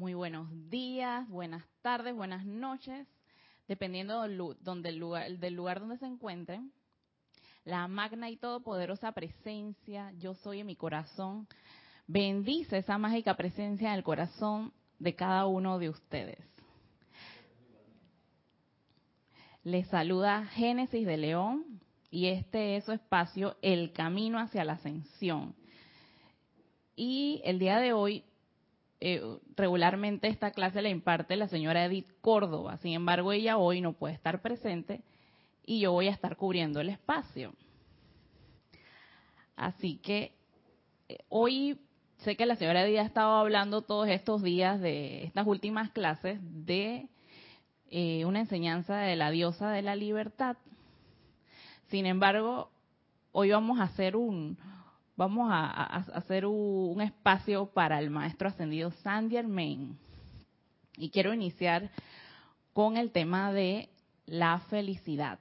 [0.00, 3.06] Muy buenos días, buenas tardes, buenas noches,
[3.68, 4.38] dependiendo del
[4.96, 6.72] lugar, del lugar donde se encuentren.
[7.66, 11.46] La magna y todopoderosa presencia, yo soy en mi corazón,
[12.06, 16.38] bendice esa mágica presencia en el corazón de cada uno de ustedes.
[19.62, 21.78] Les saluda Génesis de León
[22.10, 25.54] y este es su espacio, El Camino hacia la Ascensión.
[26.96, 28.24] Y el día de hoy
[29.00, 29.22] eh,
[29.56, 34.14] regularmente esta clase la imparte la señora Edith Córdoba, sin embargo ella hoy no puede
[34.14, 35.00] estar presente
[35.64, 37.54] y yo voy a estar cubriendo el espacio.
[39.56, 40.32] Así que
[41.08, 41.78] eh, hoy
[42.18, 46.38] sé que la señora Edith ha estado hablando todos estos días de estas últimas clases
[46.42, 47.08] de
[47.90, 50.56] eh, una enseñanza de la diosa de la libertad.
[51.88, 52.70] Sin embargo,
[53.32, 54.58] hoy vamos a hacer un,
[55.20, 59.98] vamos a, hacer un, espacio para el maestro ascendido Saint Germain.
[60.96, 61.90] Y quiero iniciar
[62.72, 63.90] con el tema de
[64.24, 65.38] la felicidad.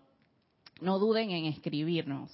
[0.80, 2.28] No duden en escribirnos.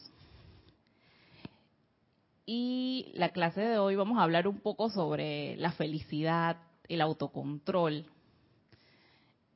[2.47, 6.57] Y la clase de hoy vamos a hablar un poco sobre la felicidad,
[6.89, 8.07] el autocontrol.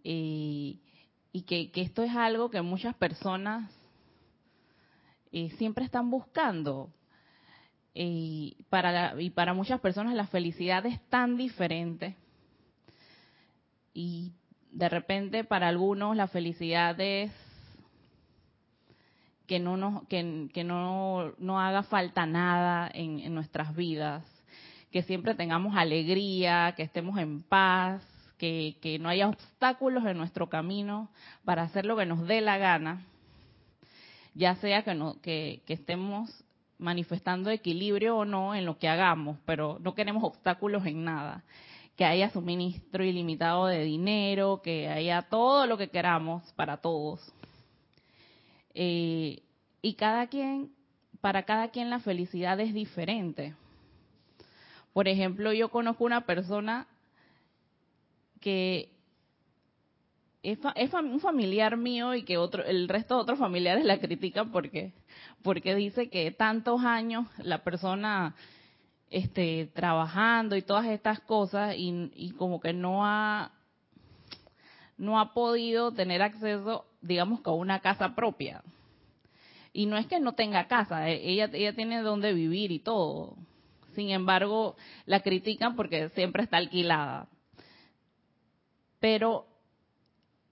[0.03, 0.81] y
[1.47, 3.73] que, esto es algo que muchas personas
[5.33, 6.91] eh, siempre están buscando.
[8.69, 12.17] para, y para muchas personas la felicidad es tan diferente.
[13.95, 14.33] Y
[14.75, 17.31] de repente para algunos la felicidad es
[19.47, 20.23] que no nos, que,
[20.65, 24.25] no, no, haga falta nada en, nuestras vidas,
[24.91, 28.03] que siempre tengamos alegría, que estemos en paz,
[28.39, 31.11] que, que no haya obstáculos en nuestro camino
[31.45, 33.05] para hacer lo que nos dé la gana,
[34.35, 36.43] ya sea que, no, que estemos
[36.79, 41.45] manifestando equilibrio o no en lo que hagamos, pero no queremos obstáculos en nada
[41.97, 47.21] que haya suministro ilimitado de dinero, que haya todo lo que queramos para todos.
[48.75, 49.43] Eh,
[49.81, 50.73] y cada quien,
[51.21, 53.55] para cada quien la felicidad es diferente.
[54.93, 56.87] Por ejemplo, yo conozco una persona
[58.41, 58.91] que
[60.43, 64.93] es, un familiar mío y que otro, el resto de otros familiares la critican porque,
[65.43, 68.35] porque dice que tantos años la persona
[69.15, 73.53] este, trabajando y todas estas cosas y, como que no ha
[74.99, 78.63] no ha podido tener acceso, digamos, a una casa propia.
[79.73, 83.37] Y no es que no tenga casa, e, ella, ella tiene donde vivir y todo.
[83.95, 84.75] Sin embargo,
[85.07, 87.29] la critican porque siempre está alquilada.
[88.99, 89.47] Pero,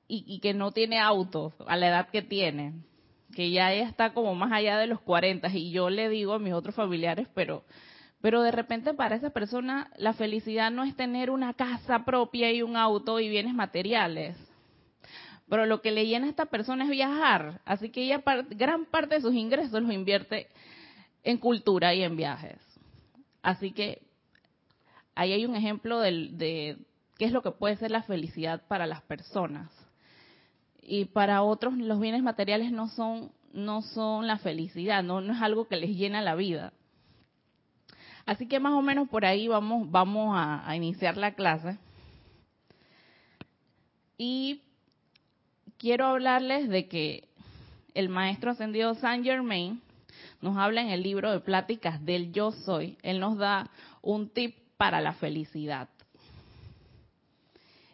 [0.06, 2.74] y, y que no tiene auto a la edad que tiene,
[3.34, 5.48] que ya está como más allá de los 40.
[5.48, 7.64] Y yo le digo a mis otros familiares, pero
[8.22, 12.62] pero de repente para esa persona la felicidad no es tener una casa propia y
[12.62, 14.36] un auto y bienes materiales.
[15.48, 17.60] Pero lo que le llena a esta persona es viajar.
[17.66, 20.46] Así que ella gran parte de sus ingresos los invierte
[21.24, 22.58] en cultura y en viajes.
[23.42, 24.02] Así que
[25.16, 26.78] ahí hay un ejemplo de, de
[27.18, 29.68] qué es lo que puede ser la felicidad para las personas.
[30.80, 35.42] Y para otros los bienes materiales no son no son la felicidad, no, no es
[35.42, 36.72] algo que les llena la vida.
[38.24, 41.78] Así que más o menos por ahí vamos, vamos a, iniciar la clase.
[44.16, 44.62] Y
[45.78, 47.28] quiero hablarles de que
[47.94, 49.80] el maestro ascendido Saint Germain
[50.40, 52.96] nos habla en el libro de pláticas del yo soy.
[53.02, 55.88] Él nos da un tip para la felicidad.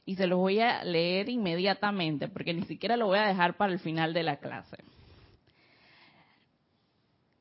[0.05, 3.73] Y se los voy a leer inmediatamente porque ni siquiera lo voy a dejar para
[3.73, 4.79] el final de la clase.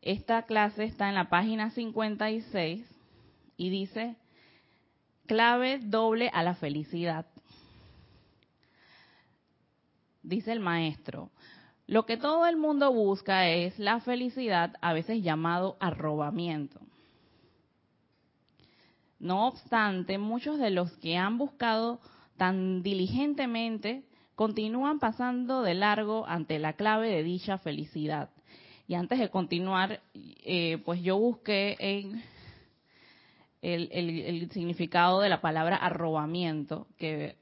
[0.01, 2.85] Esta clase está en la página 56
[3.57, 4.15] y dice,
[5.25, 7.25] clave doble a la felicidad.
[10.21, 11.31] Dice el maestro,
[11.87, 16.79] lo que todo el mundo busca es la felicidad, a veces llamado arrobamiento.
[19.19, 21.99] No obstante, muchos de los que han buscado
[22.35, 24.03] tan diligentemente
[24.35, 28.29] continúan pasando de largo ante la clave de dicha felicidad
[28.87, 32.23] y antes de continuar, eh, pues yo busqué en
[33.61, 37.35] el, significado de la palabra arrobamiento, que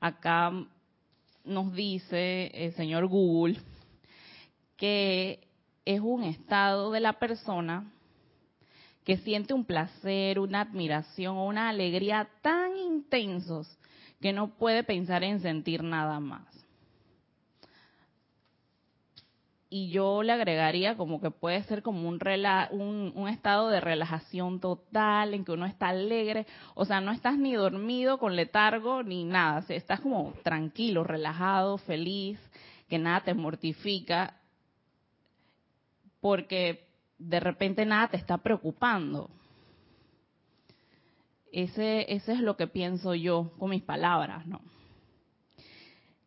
[0.00, 0.52] acá
[1.44, 3.58] nos dice el señor Google
[4.76, 5.46] que
[5.84, 7.92] es un estado de la persona
[9.04, 13.78] que siente un placer, una admiración o una alegría tan intensos
[14.20, 16.49] que no puede pensar en sentir nada más.
[19.72, 22.18] Y yo le agregaría como que puede ser como un,
[22.72, 26.44] un, un, estado de relajación total, en que uno está alegre,
[26.74, 32.40] o sea, no estás ni dormido con letargo ni nada, estás como tranquilo, relajado, feliz,
[32.88, 34.40] que nada te mortifica,
[36.20, 36.88] porque
[37.18, 39.30] de repente nada te está preocupando.
[41.52, 44.60] Ese, ese es lo que pienso yo con mis palabras, ¿no?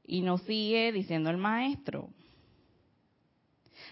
[0.05, 2.09] Y nos sigue diciendo el maestro.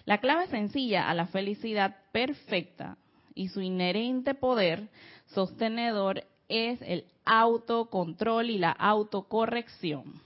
[0.06, 2.98] La clave sencilla a la felicidad perfecta
[3.34, 4.90] y su inherente poder
[5.28, 10.22] sostenedor es el autocontrol y la autocorrección.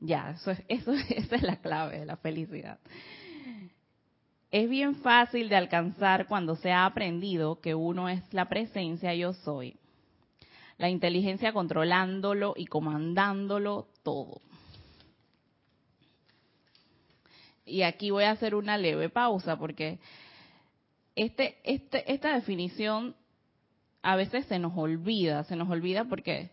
[0.00, 2.78] Ya, eso es, eso, esa es la clave de la felicidad.
[4.50, 9.32] Es bien fácil de alcanzar cuando se ha aprendido que uno es la presencia yo
[9.32, 9.76] soy
[10.78, 14.40] la inteligencia controlándolo y comandándolo todo.
[17.66, 19.98] Y aquí voy a hacer una leve pausa porque
[21.16, 23.16] este, este, esta definición
[24.02, 26.50] a veces se nos olvida, se nos olvida porque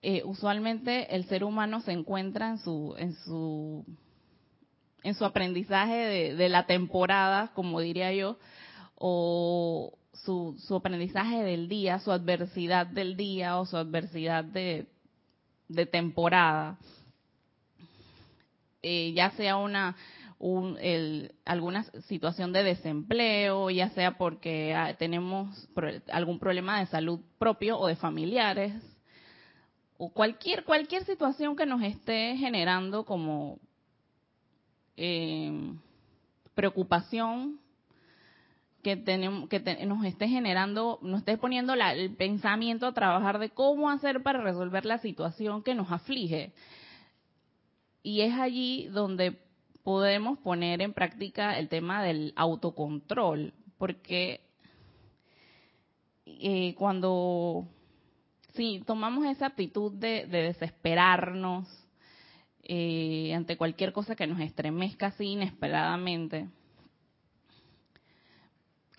[0.00, 3.84] eh, usualmente el ser humano se encuentra en su, en su,
[5.02, 8.38] en su aprendizaje de, la temporada, como diría yo,
[8.94, 9.92] o,
[10.24, 14.86] su, su aprendizaje del día, su adversidad del día o su adversidad de
[15.90, 16.78] temporada.
[18.82, 19.96] Eh, ya sea una
[20.38, 25.68] un, el, alguna situación de desempleo, ya sea porque ah, tenemos
[26.10, 28.72] algún problema de salud propio o de familiares,
[29.98, 33.58] o cualquier cualquier situación que nos esté generando como
[34.96, 35.74] eh,
[36.54, 37.60] preocupación
[38.82, 43.90] que, tenemos, que nos esté generando, nos esté poniendo el pensamiento a trabajar de cómo
[43.90, 46.52] hacer para resolver la situación que nos aflige.
[48.02, 49.38] Y es allí donde
[49.82, 54.40] podemos poner en práctica el tema del autocontrol, porque
[56.26, 57.66] eh, cuando
[58.54, 61.66] si tomamos esa actitud de, desesperarnos
[62.62, 66.48] eh, ante cualquier cosa que nos estremezca así inesperadamente,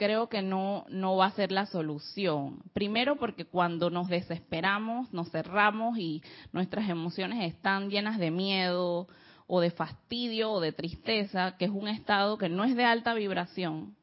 [0.02, 2.64] creo que no, no va a ser la solución.
[2.74, 9.08] Primero porque cuando nos desesperamos, nos cerramos y nuestras emociones están llenas de miedo
[9.46, 13.14] o de fastidio o de tristeza, que es un estado que no es de alta
[13.14, 13.96] vibración,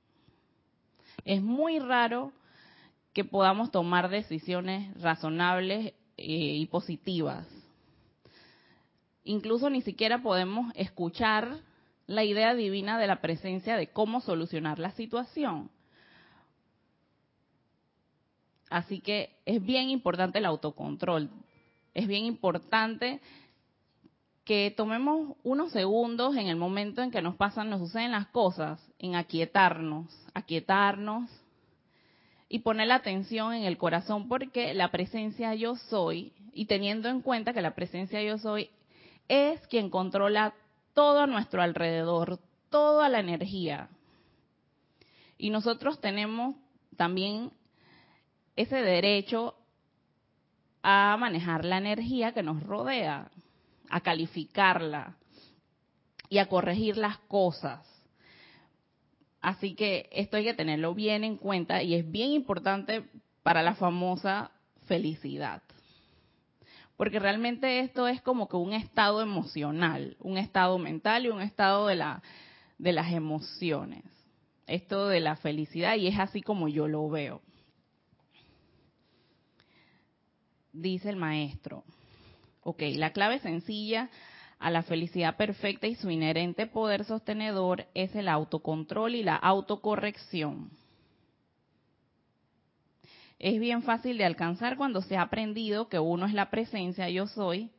[1.25, 2.31] es muy raro
[3.13, 7.45] que podamos tomar decisiones razonables eh, y positivas.
[9.25, 11.59] Incluso ni siquiera podemos escuchar
[12.07, 15.73] la idea divina de la presencia de cómo solucionar la situación.
[18.71, 21.31] Así que es bien importante el autocontrol.
[21.95, 23.21] Es bien importante
[24.45, 28.81] que tomemos unos segundos en el momento en que nos pasan, nos suceden las cosas,
[28.99, 31.29] en aquietarnos, aquietarnos
[32.49, 37.21] y poner la atención en el corazón porque la presencia yo soy, y teniendo en
[37.21, 38.71] cuenta que la presencia yo soy
[39.29, 40.55] es quien controla
[40.95, 43.91] todo a nuestro alrededor, toda la energía.
[45.37, 46.57] Y nosotros tenemos
[46.97, 47.53] también
[48.59, 49.55] ese derecho
[50.83, 53.31] a manejar la energía que nos rodea,
[53.89, 55.17] a calificarla
[56.29, 57.87] y a corregir las cosas.
[59.41, 63.05] Así que esto hay que tenerlo bien en cuenta y es bien importante
[63.45, 64.51] para la famosa
[64.87, 65.63] felicidad.
[66.97, 71.87] Porque realmente esto es como que un estado emocional, un estado mental y un estado
[71.87, 72.25] de, la,
[72.77, 74.03] de las emociones.
[74.67, 77.41] Esto de la felicidad y es así como yo lo veo.
[80.73, 81.85] Dice el maestro.
[82.63, 84.11] Ok, la clave sencilla
[84.59, 90.71] a la felicidad perfecta y su inherente poder sostenedor es el autocontrol y la autocorrección.
[93.39, 97.29] Es bien fácil de alcanzar cuando se ha aprendido que uno es la presencia, yo
[97.29, 97.71] soy,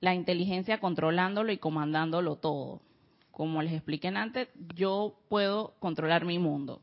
[0.00, 2.80] la inteligencia controlándolo y comandándolo todo.
[3.30, 6.80] Como les expliqué antes, yo puedo controlar mi mundo.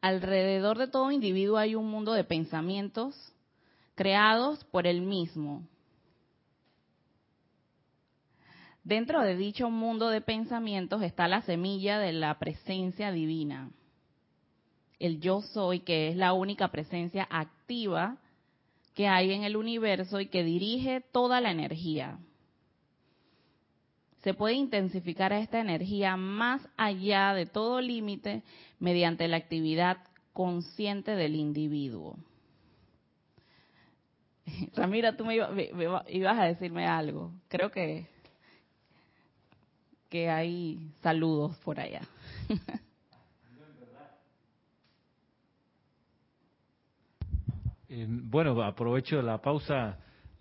[0.00, 3.14] Alrededor de todo individuo hay un mundo de pensamientos
[3.94, 5.62] creados por él mismo.
[8.82, 13.70] Dentro de dicho mundo de pensamientos está la semilla de la presencia divina,
[14.98, 18.16] el yo soy, que es la única presencia activa
[18.94, 22.18] que hay en el universo y que dirige toda la energía.
[24.22, 28.42] Se puede intensificar esta energía más allá de todo límite
[28.78, 29.98] mediante la actividad
[30.32, 32.16] consciente del individuo.
[34.76, 35.36] Ramira, tú me,
[36.08, 37.32] ibas a decirme algo.
[37.48, 38.06] Creo que,
[40.10, 42.02] que hay saludos por allá.
[47.88, 49.98] bueno, aprovecho la pausa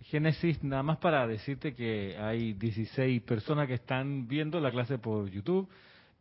[0.10, 5.30] Génesis, nada más para decirte que hay 16 personas que están viendo la clase por
[5.30, 5.70] YouTube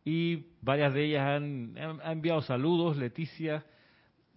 [0.05, 2.97] y varias de ellas han, enviado saludos.
[2.97, 3.65] Leticia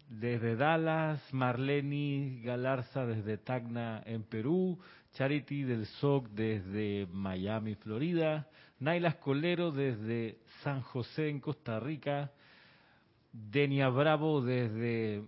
[0.08, 4.78] desde Dallas, Marleni Galarza desde Tacna en Perú,
[5.12, 8.48] Charity del SOC desde Miami, Florida,
[8.80, 12.32] Naila Escolero desde San José en Costa Rica,
[13.32, 15.24] Denia Bravo desde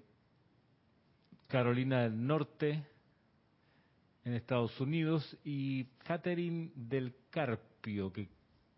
[1.47, 2.85] Carolina del Norte,
[4.25, 8.29] en Estados Unidos, y Catherine del Carpio, que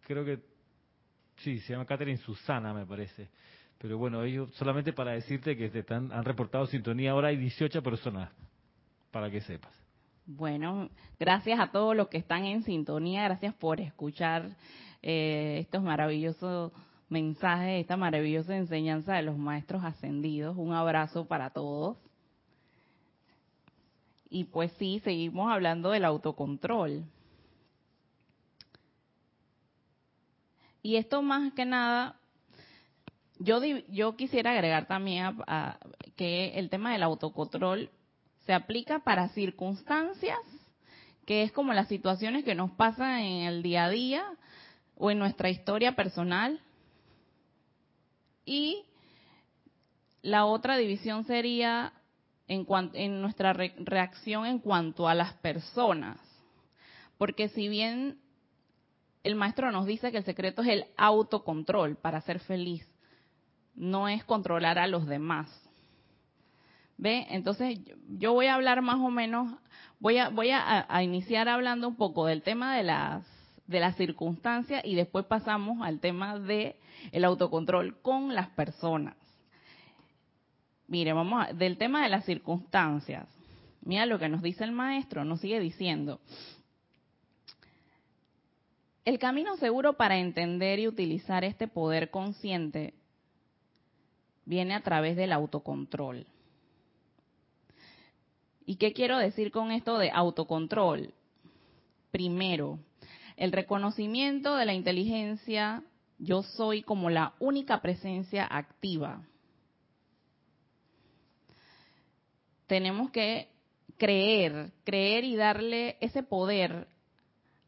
[0.06, 0.40] creo que
[1.36, 3.28] sí, se llama Catherine Susana, me parece.
[3.78, 8.30] Pero bueno, ellos solamente para decirte que están, han reportado sintonía, ahora hay 18 personas,
[9.10, 9.72] para que sepas.
[10.24, 14.56] Bueno, gracias a todos los que están en sintonía, gracias por escuchar
[15.02, 16.72] eh, estos maravillosos
[17.08, 20.56] mensajes, esta maravillosa enseñanza de los maestros ascendidos.
[20.56, 21.96] Un abrazo para todos.
[24.28, 27.04] Y pues sí, seguimos hablando del autocontrol.
[30.82, 32.16] Y esto más que nada,
[33.38, 35.36] yo, yo quisiera agregar también
[36.16, 37.90] que el tema del autocontrol
[38.44, 40.38] se aplica para circunstancias,
[41.26, 44.24] que es como las situaciones que nos pasan en el día a día
[44.96, 46.60] o en nuestra historia personal.
[48.44, 48.84] Y
[50.22, 51.92] la otra división sería
[52.48, 56.18] en, en nuestra reacción en cuanto a las personas.
[57.18, 58.18] Porque si bien
[59.22, 62.86] el maestro nos dice que el secreto es el autocontrol para ser feliz,
[63.74, 65.48] no es controlar a los demás.
[66.96, 67.26] ¿Ve?
[67.30, 69.52] Entonces yo voy a hablar más o menos,
[69.98, 73.26] voy a, voy a, iniciar hablando un poco del tema de las
[73.66, 76.78] de las circunstancias y después pasamos al tema de
[77.10, 79.16] el autocontrol con las personas.
[80.88, 83.26] Mire, vamos a, del tema de las circunstancias.
[83.82, 86.20] Mira lo que nos dice el maestro, nos sigue diciendo.
[89.04, 92.94] El camino seguro para entender y utilizar este poder consciente
[94.44, 96.26] viene a través del autocontrol.
[98.64, 101.14] ¿Y qué quiero decir con esto de autocontrol?
[102.10, 102.80] Primero,
[103.36, 105.84] el reconocimiento de la inteligencia,
[106.18, 109.22] yo soy como la única presencia activa
[112.66, 113.48] tenemos que
[113.96, 116.88] creer, creer y darle ese poder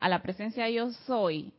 [0.00, 1.52] a la presencia yo soy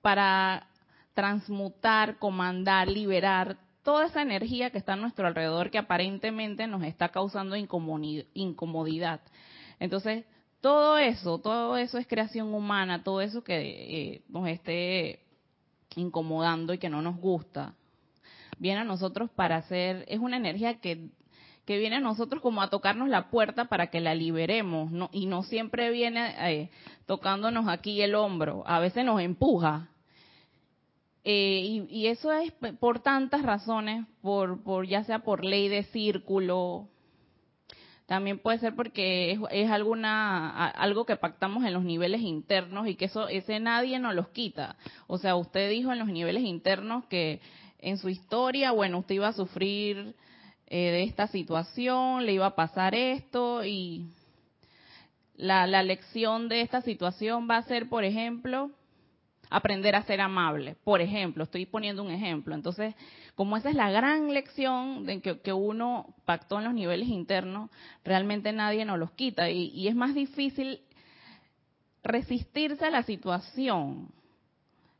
[0.00, 0.68] para
[1.14, 7.08] transmutar, comandar, liberar toda esa energía que está a nuestro alrededor que aparentemente nos está
[7.08, 9.20] causando incomodidad.
[9.78, 10.24] Entonces,
[10.60, 15.20] todo eso, todo eso es creación humana, todo eso que eh, nos esté
[15.94, 17.74] incomodando y que no nos gusta,
[18.58, 21.08] viene a nosotros para hacer, es una energía que
[21.66, 25.42] que viene a nosotros como a tocarnos la puerta para que la liberemos, y no
[25.42, 26.70] siempre viene eh,
[27.06, 29.88] tocándonos aquí el hombro, a veces nos empuja.
[31.24, 36.86] Eh, y, eso es por tantas razones, por, ya sea por ley de círculo,
[38.06, 42.94] también puede ser porque es, es, alguna algo que pactamos en los niveles internos y
[42.94, 44.76] que eso ese nadie nos los quita.
[45.08, 47.40] O sea, usted dijo en los niveles internos que
[47.80, 50.14] en su historia, bueno, usted iba a sufrir
[50.68, 54.06] eh, de esta situación, le iba a pasar esto y
[55.36, 58.70] la, la lección de esta situación va a ser, por ejemplo,
[59.50, 60.76] aprender a ser amable.
[60.82, 62.54] Por ejemplo, estoy poniendo un ejemplo.
[62.54, 62.94] Entonces,
[63.34, 67.70] como esa es la gran lección de que, que uno pactó en los niveles internos,
[68.04, 69.50] realmente nadie nos los quita.
[69.50, 70.80] Y, es más difícil
[72.02, 74.08] resistirse a la situación.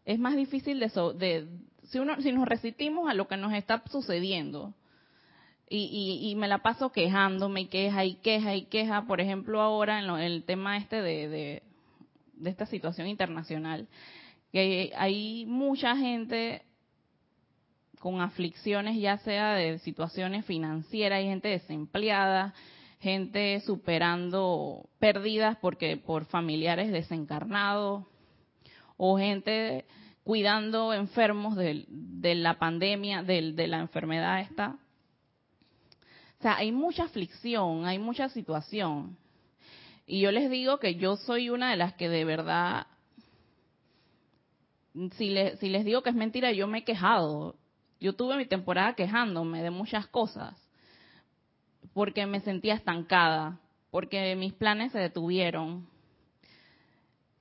[0.05, 1.49] Es más difícil de, de
[1.85, 4.75] si, uno, si nos resistimos a lo que nos está sucediendo
[5.69, 9.99] y, y, me la paso quejándome y queja y queja y queja, por ejemplo ahora
[9.99, 11.63] en, el tema este de, de,
[12.49, 13.89] esta situación internacional,
[14.53, 16.63] que hay mucha gente
[17.99, 22.55] con aflicciones, ya sea de situaciones financieras, hay gente desempleada,
[23.01, 28.05] gente superando pérdidas porque por familiares desencarnados,
[28.97, 29.85] o gente
[30.23, 34.79] cuidando enfermos de, de la pandemia, de, de la enfermedad esta
[36.39, 39.17] o sea, hay mucha aflicción, hay mucha situación.
[40.07, 42.87] Y yo les digo que yo soy una de las que de verdad
[45.17, 47.57] si, si les digo que es mentira, yo me he quejado.
[48.01, 50.55] Yo tuve mi temporada quejándome de muchas cosas
[51.97, 53.59] porque me sentía estancada,
[53.91, 55.89] porque mis planes se detuvieron,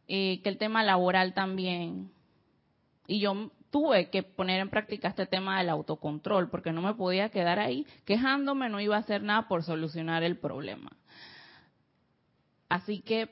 [0.07, 2.09] y que el tema laboral también.
[3.05, 7.27] Y yo tuve que poner en práctica este tema del autocontrol, porque no me podía
[7.27, 10.93] quedar ahí quejándome, no iba a hacer nada por solucionar el problema.
[12.69, 13.27] Así que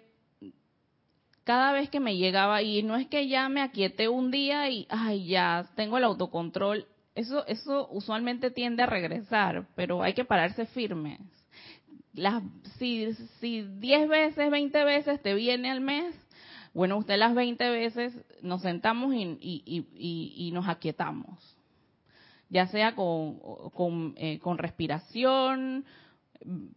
[1.46, 4.86] cada vez que me llegaba y no es que ya me aquieté un día y
[4.90, 10.66] ay ya tengo el autocontrol eso eso usualmente tiende a regresar pero hay que pararse
[10.68, 11.20] firmes
[12.14, 12.44] las
[12.80, 16.16] si si 10 veces 20 veces te viene al mes
[16.74, 19.86] bueno usted las 20 veces nos sentamos y, y,
[20.38, 21.58] y, nos aquietamos
[22.50, 25.86] ya sea eh, con respiración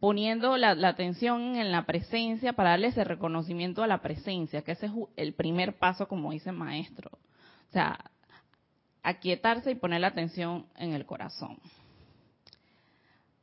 [0.01, 4.87] poniendo la, atención en la presencia para darle ese reconocimiento a la presencia, que ese
[4.87, 7.11] es el primer paso, como dice el maestro.
[7.69, 7.99] O sea,
[9.03, 11.59] aquietarse y poner la atención en el corazón.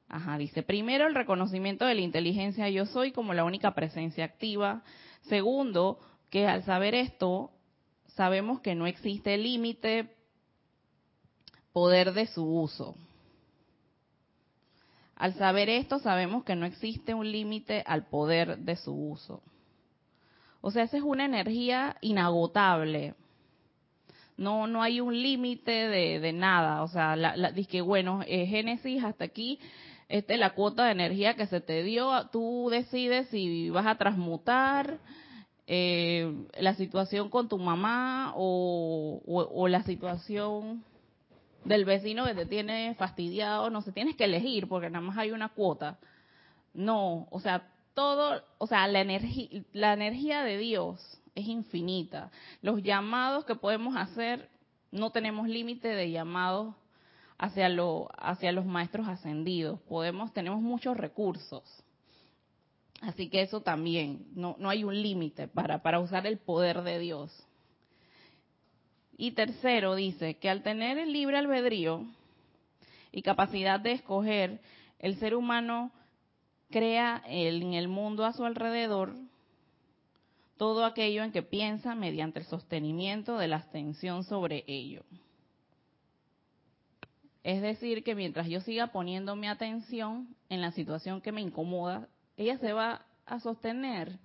[0.08, 4.84] Ajá, dice, primero el reconocimiento de la inteligencia yo soy como la única presencia activa.
[5.24, 6.00] Segundo,
[6.34, 7.52] que al saber esto,
[8.16, 10.16] sabemos que no existe límite,
[11.74, 12.96] poder de su uso.
[15.16, 19.44] Al saber esto, sabemos que no existe un límite al poder de su uso.
[20.62, 23.14] O sea, esa es una energía inagotable.
[24.36, 26.82] No, no hay un límite de, nada.
[26.82, 29.60] O sea, la, dice que bueno, Génesis hasta aquí,
[30.10, 32.28] esta es la cuota de energía que se te dio.
[32.32, 34.98] Tú decides si vas a transmutar
[35.68, 40.84] eh, la situación con tu mamá o la situación
[41.66, 45.32] del vecino que te tiene fastidiado, no se tienes que elegir porque nada más hay
[45.32, 45.98] una cuota.
[46.74, 52.32] No, o sea, todo, o sea, la energía, la energía de Dios es infinita.
[52.62, 54.50] Los llamados que podemos hacer,
[54.92, 56.76] no tenemos límite de llamados
[57.38, 59.80] hacia, lo, hacia los maestros ascendidos.
[59.82, 61.83] Podemos, tenemos muchos recursos.
[63.04, 67.00] Así que eso también, no, no hay un límite para, para usar el poder de
[67.00, 67.46] Dios.
[69.18, 72.06] Y tercero, dice que al tener el libre albedrío
[73.12, 74.62] y capacidad de escoger,
[75.00, 75.92] el ser humano
[76.72, 79.14] crea en el mundo a su alrededor
[80.56, 85.04] todo aquello en que piensa mediante el sostenimiento de la atención sobre ello.
[87.44, 92.08] Es decir, que mientras yo siga poniendo mi atención en la situación que me incomoda,
[92.38, 94.20] ella se va a sostener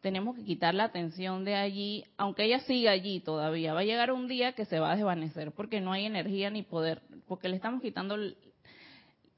[0.00, 3.74] tenemos que quitar la atención de allí, aunque ella siga allí todavía.
[3.74, 6.62] Va a llegar un día que se va a desvanecer porque no hay energía ni
[6.62, 8.16] poder, porque le estamos quitando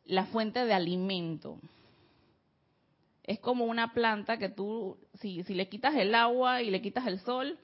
[0.05, 1.59] la fuente de alimento.
[3.25, 7.07] Es como una planta que tú, si, si le quitas el agua y le quitas
[7.07, 7.59] el sol,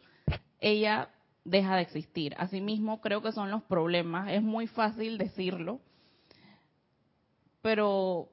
[0.60, 1.10] ella
[1.44, 2.34] deja de existir.
[2.36, 4.32] Asimismo, creo que son los problemas.
[4.32, 5.80] Es muy fácil decirlo,
[7.62, 8.28] pero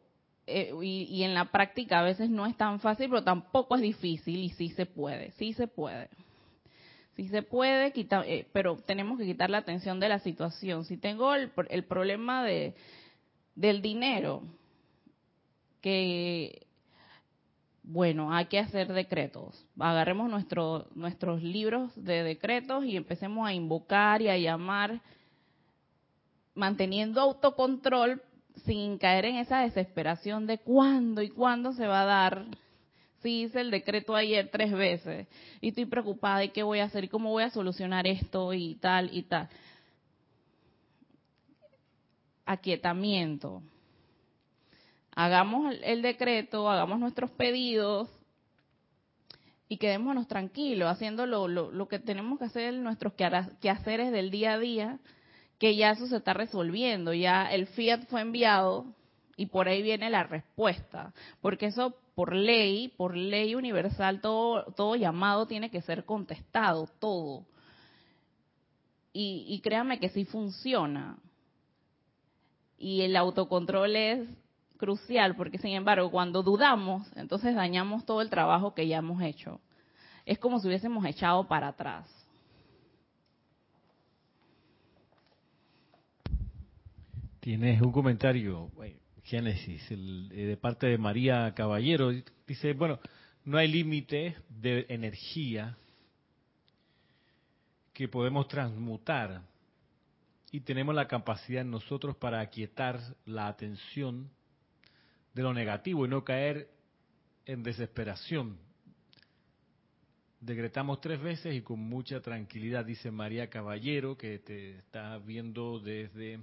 [0.48, 4.38] eh, y, en la práctica a veces no es tan fácil, pero tampoco es difícil
[4.38, 6.10] y sí se puede, sí se puede.
[7.16, 10.84] Sí se puede, quitar, eh, pero tenemos que quitar la atención de la situación.
[10.86, 12.76] Si tengo el, el problema de,
[13.56, 14.44] del dinero,
[15.82, 16.68] que,
[17.84, 19.66] bueno, hay que hacer decretos.
[19.80, 25.02] Agarremos nuestro, nuestros libros de decretos y empecemos a invocar y a llamar,
[26.54, 28.22] manteniendo autocontrol
[28.64, 32.46] sin caer en esa desesperación de cuándo y cuándo se va a dar.
[33.22, 35.28] Si hice el decreto ayer tres veces
[35.62, 39.10] y estoy preocupada y qué voy a hacer cómo voy a solucionar esto y tal
[39.12, 39.50] y tal.
[42.46, 43.64] Aquietamiento.
[45.16, 48.10] Hagamos el decreto, hagamos nuestros pedidos
[49.68, 54.60] y quedémonos tranquilos haciendo lo, lo, que tenemos que hacer, nuestros quehaceres del día a
[54.60, 55.00] día
[55.60, 58.86] que ya eso se está resolviendo, ya el fiat fue enviado
[59.38, 64.96] y por ahí viene la respuesta, porque eso por ley, por ley universal, todo, todo
[64.96, 67.46] llamado tiene que ser contestado, todo.
[69.12, 69.60] Y, y
[70.00, 71.18] que sí funciona.
[72.78, 74.30] Y el autocontrol es
[74.78, 79.60] crucial, porque sin embargo, cuando dudamos, entonces dañamos todo el trabajo que ya hemos hecho.
[80.26, 82.10] Es como si hubiésemos echado para atrás.
[87.46, 88.72] Tienes un comentario,
[89.22, 92.12] Génesis, eh, de parte de María Caballero.
[92.48, 93.00] Dice, bueno,
[93.44, 95.78] no hay límite de energía
[97.94, 99.44] que podemos transmutar
[100.50, 104.32] y tenemos la capacidad nosotros para aquietar la atención
[105.36, 106.68] de lo negativo y no caer
[107.46, 108.58] en desesperación
[110.46, 116.40] decretamos tres veces y con mucha tranquilidad, dice María Caballero, que te está viendo desde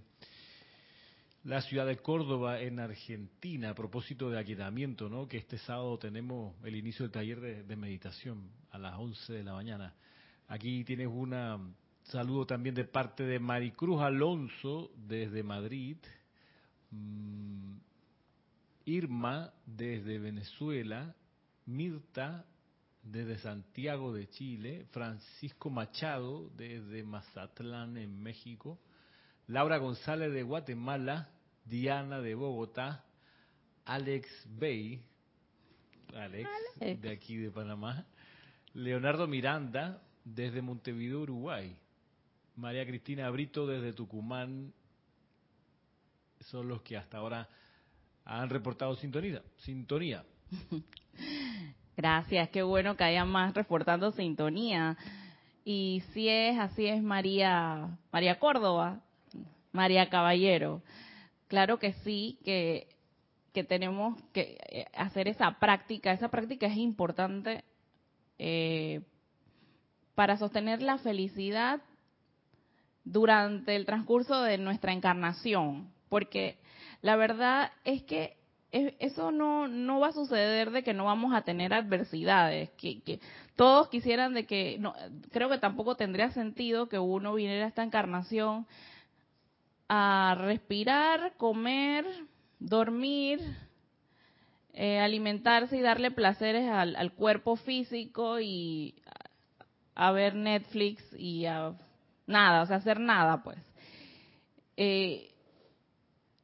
[1.44, 5.26] la ciudad de Córdoba, en Argentina, a propósito de aquietamiento, ¿no?
[5.26, 9.52] Que este sábado tenemos el inicio del taller de, meditación a las 11 de la
[9.52, 9.92] mañana.
[10.46, 11.74] Aquí tienes un
[12.04, 15.96] saludo también de parte de Maricruz Alonso desde Madrid.
[16.90, 17.76] Mm,
[18.84, 21.14] Irma desde Venezuela,
[21.66, 22.44] Mirta
[23.02, 28.78] desde Santiago de Chile, Francisco Machado desde Mazatlán en México,
[29.48, 31.31] Laura González de Guatemala,
[31.64, 33.04] Diana de Bogotá,
[33.84, 35.02] Alex Bay,
[36.14, 36.48] Alex,
[36.78, 38.06] de aquí de Panamá,
[38.74, 41.76] Leonardo Miranda desde Montevideo, Uruguay,
[42.56, 44.72] María Cristina Brito desde Tucumán,
[46.40, 47.48] son los que hasta ahora
[48.24, 49.42] han reportado sintonía.
[49.58, 50.24] sintonía.
[51.96, 54.96] Gracias, qué bueno que haya más reportando sintonía.
[55.64, 59.00] Y si es, así es María, María Córdoba,
[59.72, 60.82] María Caballero.
[61.52, 62.88] Claro que sí, que,
[63.52, 66.10] que tenemos que eh, hacer esa práctica.
[66.10, 67.62] Esa práctica es importante
[68.38, 69.02] eh,
[70.14, 71.82] para sostener la felicidad
[73.04, 75.92] durante el transcurso de nuestra encarnación.
[76.08, 76.56] Porque
[77.02, 78.38] la verdad es que
[78.70, 83.20] eso no, no va a suceder de que no vamos a tener adversidades, que, que
[83.56, 84.94] todos quisieran de que, no,
[85.32, 88.66] creo que tampoco tendría sentido que uno viniera a esta encarnación
[89.88, 92.04] a respirar, comer,
[92.58, 93.40] dormir,
[94.72, 98.94] eh, alimentarse y darle placeres al, cuerpo físico y
[99.94, 101.74] a, ver Netflix y a
[102.26, 103.58] nada, o sea, hacer nada, pues.
[104.76, 105.28] Eh,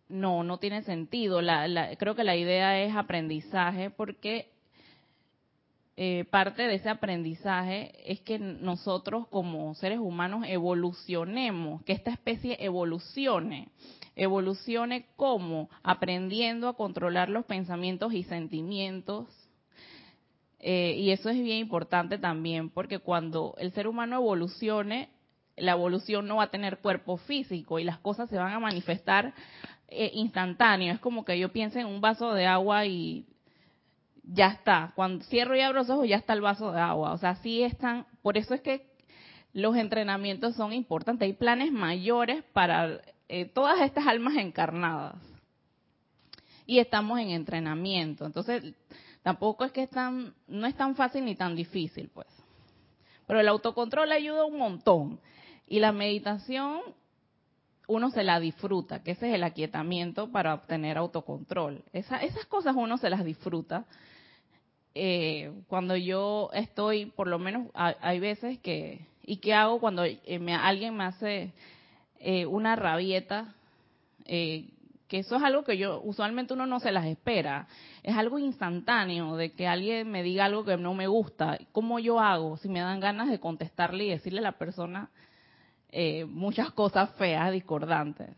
[0.09, 1.41] no, no tiene sentido.
[1.99, 4.51] Creo que la idea es aprendizaje porque
[6.01, 12.57] eh, parte de ese aprendizaje es que nosotros como seres humanos evolucionemos, que esta especie
[12.61, 13.71] evolucione.
[14.15, 19.27] Evolucione como aprendiendo a controlar los pensamientos y sentimientos.
[20.61, 25.09] Eh, y eso es bien importante también porque cuando el ser humano evolucione,
[25.57, 29.35] la evolución no va a tener cuerpo físico y las cosas se van a manifestar
[29.89, 30.95] eh, instantáneo.
[30.95, 33.27] Es como que yo piense en un vaso de agua y
[34.33, 34.93] ya está.
[34.95, 37.13] Cuando cierro y abro los ojos ya está el vaso de agua.
[37.13, 38.07] O sea, sí están.
[38.23, 38.87] Por eso es que
[39.53, 41.27] los entrenamientos son importantes.
[41.27, 45.17] Hay planes mayores para eh, todas estas almas encarnadas.
[46.67, 48.27] Y estamos en entrenamiento.
[48.27, 48.75] Entonces,
[49.23, 52.27] tampoco es que es tan, no es tan fácil ni tan difícil, pues.
[53.27, 55.21] Pero el autocontrol ayuda un montón.
[55.67, 56.81] Y la meditación
[57.89, 61.83] uno se la disfruta, que ese es el aquietamiento para obtener autocontrol.
[61.93, 63.87] esas cosas uno se las disfruta.
[64.95, 70.59] Eh, cuando yo estoy, por lo menos hay veces que, ¿y qué hago cuando eh,
[70.61, 71.53] alguien me hace
[72.21, 73.55] eh, una rabieta?
[75.09, 77.67] que eso es algo que yo, usualmente uno no se las espera.
[78.03, 81.59] Es algo instantáneo de que alguien me diga algo que no me gusta.
[81.73, 82.59] ¿Cómo yo hago?
[82.59, 85.09] Si me dan ganas de contestarle y decirle a la persona,
[85.91, 88.29] eh, muchas cosas feas, discordantes.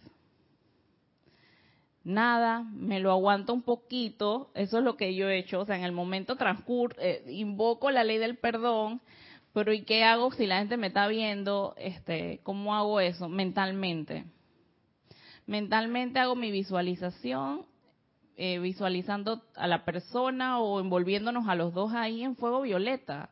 [2.02, 5.76] Nada, me lo aguanto un poquito, eso es lo que yo he hecho, o sea,
[5.76, 9.02] en el momento transcurre, eh, invoco la ley del perdón,
[9.52, 11.74] pero ¿y qué hago si la gente me está viendo?
[11.76, 13.28] Este, ¿Cómo hago eso?
[13.28, 14.24] Mentalmente.
[15.46, 17.66] Mentalmente hago mi visualización,
[18.36, 23.30] eh, visualizando a la persona o envolviéndonos a los dos ahí en fuego violeta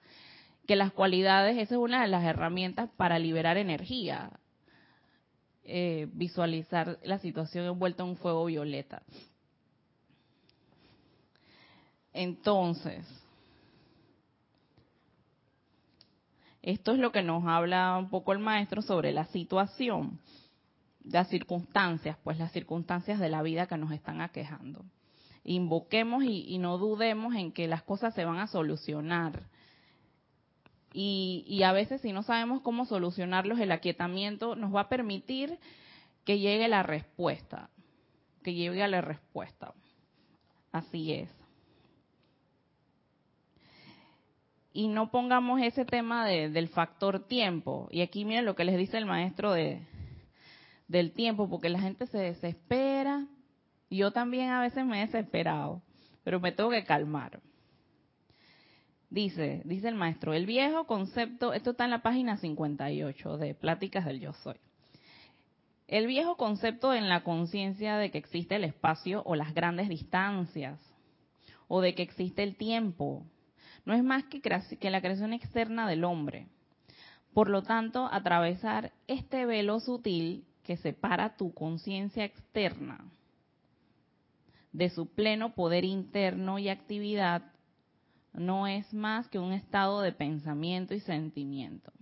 [0.66, 4.31] que las cualidades, esa es una de las herramientas para liberar energía,
[5.70, 9.02] eh, visualizar la situación envuelta en un fuego violeta.
[12.14, 13.07] Entonces,
[16.62, 20.18] esto es lo que nos habla un poco el maestro sobre la situación,
[21.04, 24.87] las circunstancias, pues las circunstancias de la vida que nos están aquejando.
[25.44, 29.42] Invoquemos y, y no dudemos en que las cosas se van a solucionar
[30.92, 35.59] y, a veces si no sabemos cómo solucionarlos, el aquietamiento nos va a permitir
[36.24, 37.70] que llegue la respuesta,
[38.42, 39.74] que llegue la respuesta.
[40.72, 41.31] Así es.
[44.72, 47.88] Y no pongamos ese tema del factor tiempo.
[47.90, 49.83] Y aquí miren lo que les dice el maestro de,
[50.87, 53.27] del tiempo, porque la gente se desespera.
[53.90, 55.83] Yo también a veces me he desesperado,
[56.22, 57.40] pero me tengo que calmar.
[59.11, 64.05] Dice, dice el maestro, el viejo concepto, esto está en la página 58 de Pláticas
[64.05, 64.57] del Yo Soy.
[65.87, 70.79] El viejo concepto en la conciencia de que existe el espacio o las grandes distancias,
[71.68, 73.25] o de que existe el tiempo,
[73.87, 76.47] no es más que, que la creación externa del hombre.
[77.33, 83.07] Por lo tanto, atravesar este velo sutil que separa tu conciencia externa
[84.73, 87.51] de su pleno poder interno y actividad
[88.38, 91.92] no es más que un estado de pensamiento y sentimiento.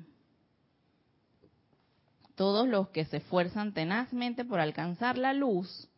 [2.35, 5.89] Todos los que se esfuerzan tenazmente por alcanzar la luz,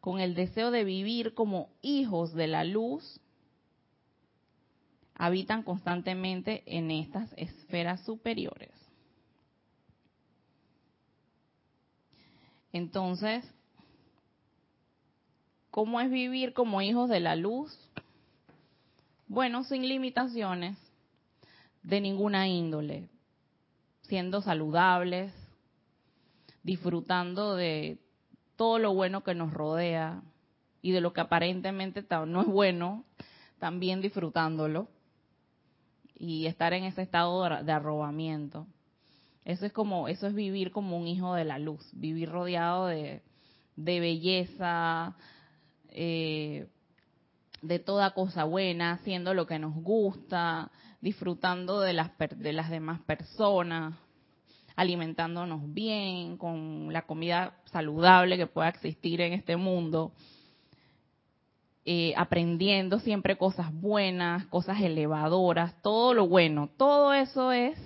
[0.00, 3.20] con el deseo de vivir como hijos de la luz,
[5.14, 8.72] habitan constantemente en estas esferas superiores.
[12.72, 13.44] Entonces,
[15.70, 17.78] ¿cómo es vivir como hijos de la luz?
[19.34, 20.78] Bueno, sin limitaciones
[21.82, 23.08] de ninguna índole,
[24.02, 25.32] siendo saludables,
[26.62, 27.98] disfrutando de
[28.54, 30.22] todo lo bueno que nos rodea
[30.82, 33.04] y de lo que aparentemente no es bueno,
[33.58, 34.86] también disfrutándolo
[36.16, 38.68] y estar en ese estado de arrobamiento.
[39.44, 43.20] Eso es como, eso es vivir como un hijo de la luz, vivir rodeado de,
[43.74, 45.16] belleza,
[45.88, 46.68] eh,
[47.64, 53.00] de toda cosa buena, haciendo lo que nos gusta, disfrutando de las, de las demás
[53.00, 53.94] personas,
[54.76, 60.12] alimentándonos bien, con la comida saludable que pueda existir en este mundo,
[61.86, 67.78] eh, aprendiendo siempre cosas buenas, cosas elevadoras, todo lo bueno, todo eso es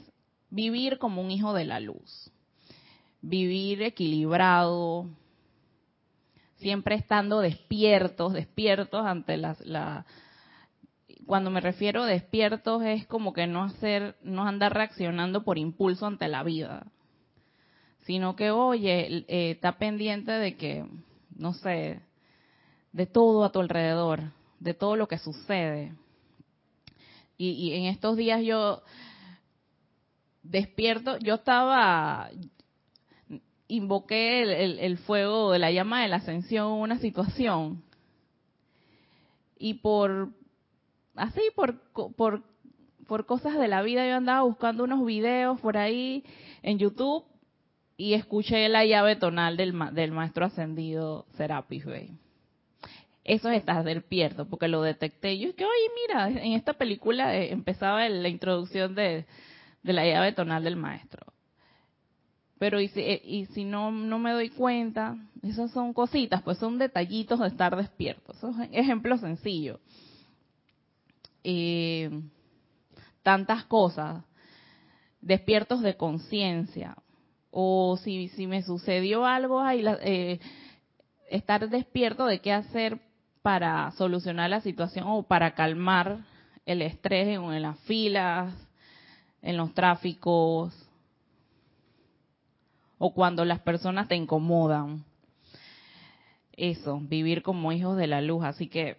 [0.51, 2.33] vivir como un hijo de la luz,
[3.21, 5.07] vivir equilibrado,
[6.59, 10.07] siempre estando despiertos, despiertos ante las, la,
[11.27, 16.07] cuando me refiero a despiertos es como que no hacer, no andar reaccionando por impulso
[16.07, 16.87] ante la vida,
[18.07, 20.87] sino que oye, eh, está pendiente de que,
[21.37, 22.01] no sé,
[22.92, 25.94] de todo a tu alrededor, de todo lo que sucede.
[27.37, 28.83] Y, y en estos días yo
[30.42, 32.31] despierto, yo estaba,
[33.69, 34.43] invoqué
[34.85, 37.83] el, fuego de la llama de la ascensión en una situación
[39.59, 40.31] y por
[41.15, 41.81] así por,
[42.17, 42.43] por
[43.09, 46.25] por cosas de la vida yo andaba buscando unos videos por ahí
[46.63, 47.25] en YouTube
[47.97, 52.11] y escuché la llave tonal del, del maestro ascendido Serapis Bey.
[53.25, 55.39] Eso es estar despierto, porque lo detecté.
[55.39, 59.27] Yo es que, oye, mira, en esta película eh, empezaba la introducción de
[59.83, 61.28] la llave tonal del maestro.
[62.59, 66.59] Pero y si, eh, y si no, no me doy cuenta, esas son cositas, pues
[66.59, 68.33] son detallitos de estar despierto.
[68.33, 69.81] Eso es ejemplo sencillo.
[73.23, 74.25] tantas cosas,
[75.21, 76.97] despiertos de conciencia.
[77.51, 80.40] O si, me sucedió algo, ahí eh,
[81.31, 83.01] estar despierto de qué hacer
[83.42, 86.18] para solucionar la situación o para calmar
[86.66, 88.53] el estrés en las filas,
[89.40, 90.88] en los tráficos
[92.99, 95.05] o cuando las personas te incomodan.
[96.53, 98.45] Eso, vivir como hijos de la luz.
[98.45, 98.99] Así que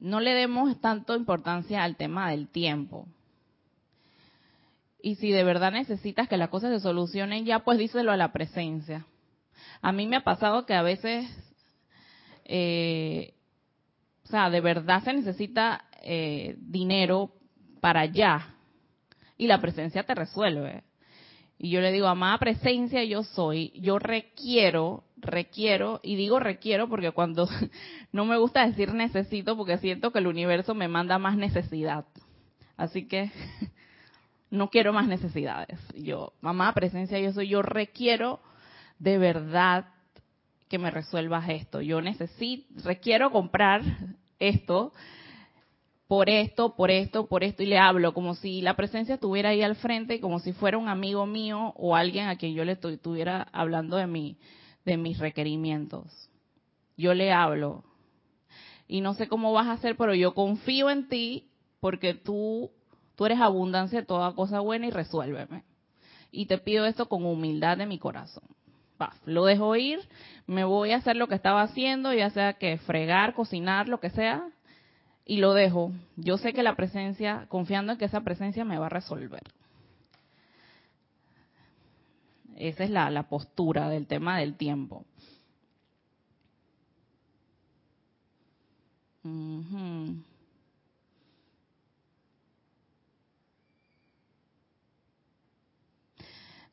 [0.00, 3.06] no le demos tanto importancia al tema del tiempo.
[5.00, 8.32] Y si de verdad necesitas que las cosas se solucionen ya, pues díselo a la
[8.32, 9.06] presencia.
[9.80, 11.26] A mí me ha pasado que a veces,
[12.44, 13.34] eh,
[14.24, 17.32] o sea, de verdad se necesita eh, dinero
[17.80, 18.56] para allá.
[19.36, 20.84] Y la presencia te resuelve.
[21.64, 27.10] Y yo le digo, amada presencia, yo soy, yo requiero, requiero, y digo requiero porque
[27.12, 27.48] cuando
[28.12, 32.04] no me gusta decir necesito porque siento que el universo me manda más necesidad.
[32.76, 33.32] Así que
[34.50, 35.80] no quiero más necesidades.
[35.96, 38.40] Yo, mamá presencia, yo soy, yo requiero
[38.98, 39.86] de verdad
[40.68, 41.80] que me resuelvas esto.
[41.80, 43.80] Yo necesito, requiero comprar
[44.38, 44.92] esto
[46.06, 49.62] por esto, por esto, por esto, y le hablo como si la presencia estuviera ahí
[49.62, 53.48] al frente, como si fuera un amigo mío o alguien a quien yo le estuviera
[53.52, 54.36] hablando de, mi,
[54.84, 56.30] de mis requerimientos.
[56.96, 57.84] Yo le hablo.
[58.86, 61.48] Y no sé cómo vas a hacer, pero yo confío en ti
[61.80, 62.70] porque tú,
[63.16, 65.64] tú eres abundancia de toda cosa buena y resuélveme.
[66.30, 68.44] Y te pido esto con humildad de mi corazón.
[69.24, 70.00] lo dejo ir,
[70.46, 74.10] me voy a hacer lo que estaba haciendo, ya sea que fregar, cocinar, lo que
[74.10, 74.50] sea,
[75.24, 75.92] y lo dejo.
[76.16, 79.42] Yo sé que la presencia, confiando en que esa presencia me va a resolver.
[82.56, 85.04] Esa es la, postura del tema del tiempo.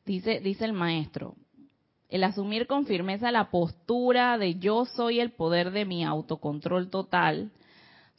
[0.04, 1.34] Dice, dice el maestro,
[2.10, 7.50] el asumir con firmeza la postura de yo soy el poder de mi autocontrol total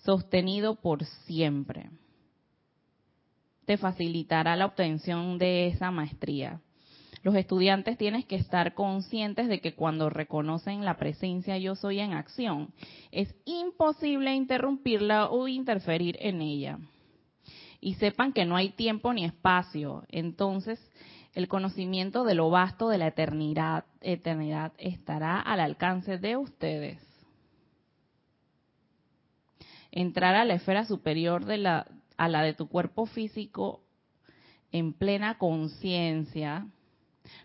[0.04, 1.90] sostenido por siempre.
[3.66, 6.62] Te facilitará la obtención de esa maestría.
[7.24, 12.12] Los estudiantes tienen que estar conscientes de que cuando reconocen la presencia yo soy en
[12.12, 12.74] acción,
[13.12, 16.80] es imposible interrumpirla o interferir en ella.
[17.80, 20.04] Y sepan que no hay tiempo ni espacio.
[20.10, 20.80] Entonces,
[21.34, 27.13] el conocimiento de lo vasto de la eternidad, eternidad estará al alcance de ustedes.
[29.96, 31.86] Entrar a la esfera superior de la,
[32.18, 33.84] a la de tu cuerpo físico
[34.72, 36.68] en plena conciencia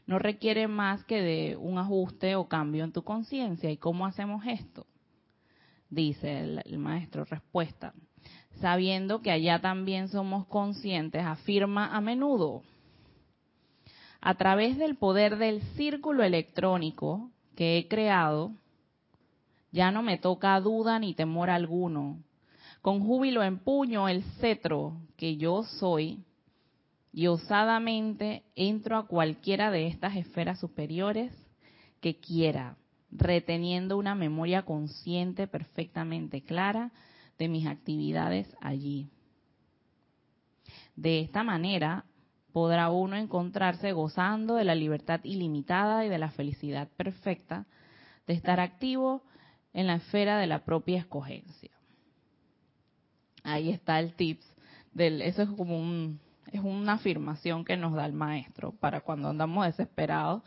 [0.07, 3.71] no requiere más que de un ajuste o cambio en tu conciencia.
[3.71, 4.87] ¿Y cómo hacemos esto?
[5.91, 7.93] Dice el, maestro, respuesta.
[8.63, 12.63] Sabiendo que allá también somos conscientes, afirma a menudo.
[14.23, 18.53] A través del poder del círculo electrónico que he creado,
[19.71, 22.23] ya no me toca duda ni temor alguno.
[22.83, 26.25] Con júbilo empuño el cetro que yo soy
[27.13, 31.33] y osadamente entro a cualquiera de estas esferas superiores
[32.01, 32.77] que quiera,
[33.11, 36.93] reteniendo una memoria consciente perfectamente clara
[37.39, 39.09] de mis actividades allí.
[40.95, 42.05] De esta manera
[42.53, 47.67] podrá uno encontrarse gozando de la libertad ilimitada y de la felicidad perfecta
[48.27, 49.23] de estar activo
[49.73, 51.78] en la esfera de la propia escogencia.
[53.49, 54.47] Ahí está el tips
[54.93, 56.21] del eso es como un
[56.53, 60.43] es una afirmación que nos da el maestro para cuando andamos desesperados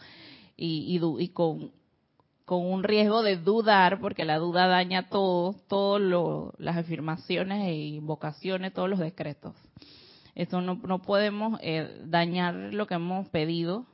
[0.58, 1.72] y, y, con,
[2.46, 6.02] con, un riesgo de dudar, porque la duda daña todo, todas
[6.58, 9.56] las afirmaciones e invocaciones, todos los decretos.
[10.36, 13.86] Eso no, no podemos eh, dañar lo que hemos pedido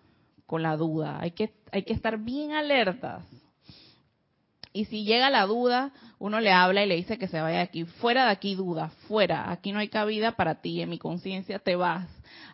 [0.46, 1.20] con la duda.
[1.20, 3.24] Hay que, hay que estar bien alertas
[4.78, 7.64] y si llega la duda, uno le habla y le dice que se vaya de
[7.64, 7.86] aquí.
[7.86, 9.52] Fuera de aquí duda, fuera.
[9.52, 10.84] Aquí no hay cabida para ti.
[10.84, 12.08] En mi conciencia te vas.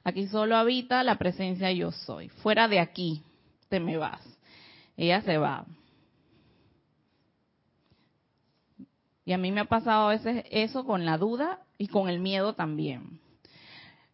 [0.06, 2.30] Aquí solo habita la presencia yo soy.
[2.30, 3.22] Fuera de aquí
[3.68, 4.22] te me vas.
[4.96, 5.66] Ella se va.
[9.26, 12.22] Y a mí me ha pasado a veces eso con la duda y con el
[12.22, 13.20] miedo también.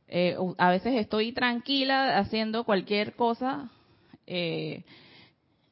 [0.07, 3.69] Eh, a veces estoy tranquila haciendo cualquier cosa.
[4.25, 4.83] Eh,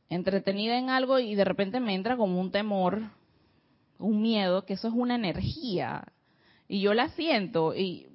[0.09, 3.01] entretenida en algo y de repente me entra como un temor,
[3.99, 6.05] un miedo, que eso es una energía.
[6.67, 8.07] Y yo la siento y,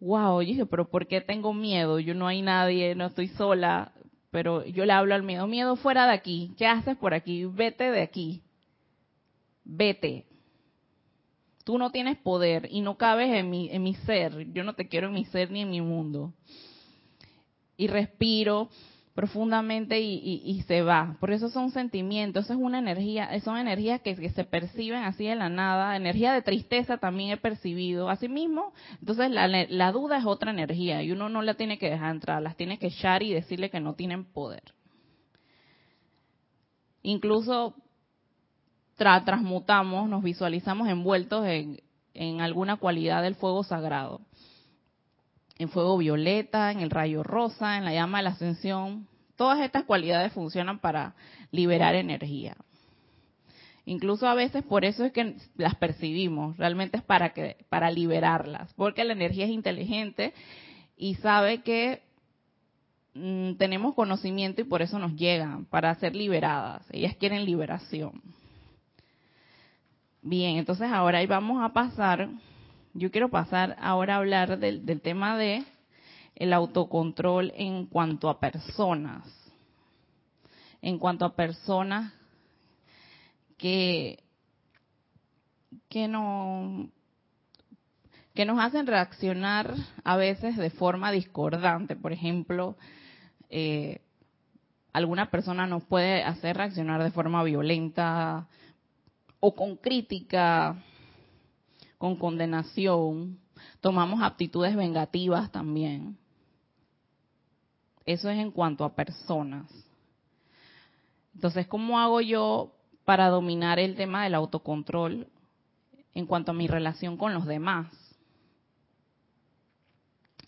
[0.00, 1.98] wow, yo dije, pero ¿por qué tengo miedo?
[1.98, 3.92] Yo no hay nadie, no estoy sola,
[4.30, 7.44] pero yo le hablo al miedo, miedo fuera de aquí, ¿qué haces por aquí?
[7.44, 8.42] Vete de aquí,
[9.64, 10.26] vete.
[11.64, 14.88] Tú no tienes poder y no cabes en mi, en mi ser, yo no te
[14.88, 16.32] quiero en mi ser ni en mi mundo.
[17.76, 18.70] Y respiro
[19.18, 21.16] profundamente y, se va.
[21.18, 25.34] Por eso son sentimientos, eso es una energía, son energías que, se perciben así de
[25.34, 25.96] la nada.
[25.96, 28.10] Energía de tristeza también he percibido.
[28.10, 32.12] Asimismo, entonces la, la duda es otra energía y uno no la tiene que dejar
[32.12, 34.62] entrar, las tiene que echar y decirle que no tienen poder.
[37.02, 37.74] Incluso
[38.96, 41.80] transmutamos, nos visualizamos envueltos en,
[42.14, 44.20] en alguna cualidad del fuego sagrado
[45.58, 49.08] en fuego violeta, en el rayo rosa, en la llama de la ascensión.
[49.36, 51.14] Todas estas cualidades funcionan para
[51.50, 52.56] liberar energía.
[53.84, 58.72] Incluso a veces por eso es que las percibimos, realmente es para que para liberarlas,
[58.74, 60.34] porque la energía es inteligente
[60.96, 62.02] y sabe que
[63.14, 66.82] mm, tenemos conocimiento y por eso nos llegan para ser liberadas.
[66.90, 68.20] Ellas quieren liberación.
[70.20, 72.28] Bien, entonces ahora vamos a pasar
[72.98, 75.64] yo quiero pasar ahora a hablar del, tema de
[76.34, 79.24] el autocontrol en cuanto a personas.
[80.82, 82.12] En cuanto a personas
[83.56, 84.22] que,
[85.88, 86.90] que no
[88.34, 91.96] que nos hacen reaccionar a veces de forma discordante.
[91.96, 92.76] Por ejemplo,
[93.50, 94.00] eh,
[94.92, 98.46] alguna persona nos puede hacer reaccionar de forma violenta
[99.40, 100.76] o con crítica
[101.98, 103.38] con condenación,
[103.80, 106.16] tomamos aptitudes vengativas también.
[108.06, 109.70] Eso es en cuanto a personas.
[111.34, 112.72] Entonces, ¿cómo hago yo
[113.04, 115.28] para dominar el tema del autocontrol
[116.14, 117.92] en cuanto a mi relación con los demás?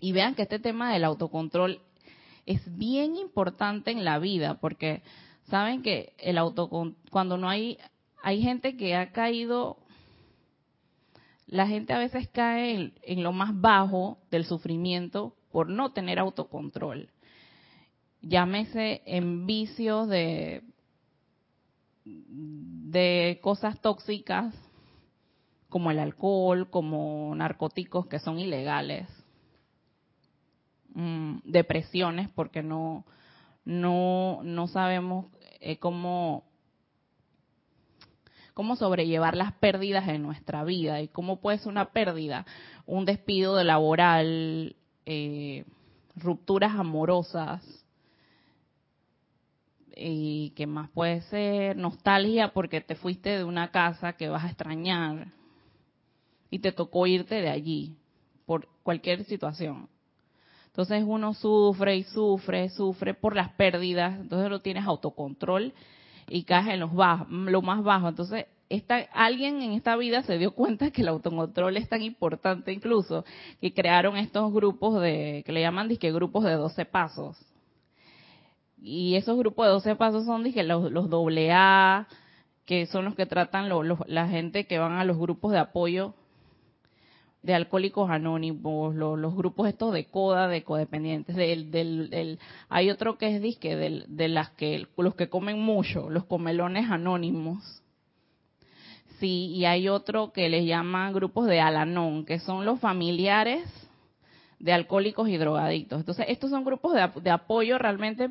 [0.00, 1.80] Y vean que este tema del autocontrol
[2.46, 5.02] es bien importante en la vida, porque
[5.48, 7.76] saben que el autocontrol, cuando no hay,
[8.22, 9.76] hay gente que ha caído
[11.50, 17.10] la gente a veces cae en, lo más bajo del sufrimiento por no tener autocontrol.
[18.22, 20.62] Llámese en vicios de,
[23.42, 24.54] cosas tóxicas
[25.68, 29.08] como el alcohol, como narcóticos que son ilegales,
[30.94, 33.04] mm, depresiones porque no
[33.64, 35.26] no no sabemos
[35.60, 36.44] eh, cómo
[38.60, 42.44] cómo sobrellevar las pérdidas en nuestra vida y cómo puede ser una pérdida,
[42.84, 45.64] un despido de laboral, eh,
[46.14, 47.64] rupturas amorosas,
[49.96, 54.48] y que más puede ser nostalgia porque te fuiste de una casa que vas a
[54.48, 55.28] extrañar
[56.50, 57.96] y te tocó irte de allí
[58.44, 59.88] por cualquier situación.
[60.66, 65.72] Entonces uno sufre y sufre, sufre por las pérdidas, entonces no tienes autocontrol
[66.30, 68.08] y caes en los bajos, lo más bajo.
[68.08, 72.72] Entonces, esta, alguien en esta vida se dio cuenta que el autocontrol es tan importante
[72.72, 73.24] incluso
[73.60, 77.36] que crearon estos grupos de, que le llaman grupos de 12 pasos.
[78.80, 81.10] Y esos grupos de 12 pasos son los, los
[81.50, 82.06] AA,
[82.64, 83.68] que son los que tratan
[84.06, 86.14] la gente que van a los grupos de apoyo
[87.42, 92.38] de alcohólicos anónimos, los, grupos estos de coda, de codependientes, del, del,
[92.68, 96.90] hay otro que es disque del, de las que los que comen mucho, los comelones
[96.90, 97.82] anónimos.
[99.18, 103.64] Sí, y hay otro que les llaman grupos de Alanón, que son los familiares
[104.58, 106.00] de alcohólicos y drogadictos.
[106.00, 108.30] Entonces, estos son grupos de, de apoyo realmente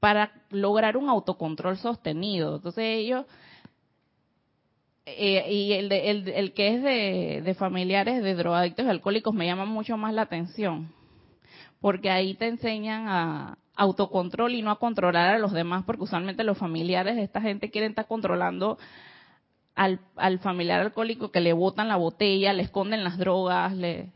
[0.00, 2.56] para lograr un autocontrol sostenido.
[2.56, 3.24] Entonces, ellos
[5.06, 9.64] eh, y el, el, que es de, de, familiares de drogadictos y alcohólicos me llama
[9.64, 10.92] mucho más la atención,
[11.80, 16.42] porque ahí te enseñan a autocontrol y no a controlar a los demás, porque usualmente
[16.42, 18.78] los familiares de esta gente quieren estar controlando
[19.76, 24.10] al, al familiar alcohólico que le botan la botella, le esconden las drogas, le,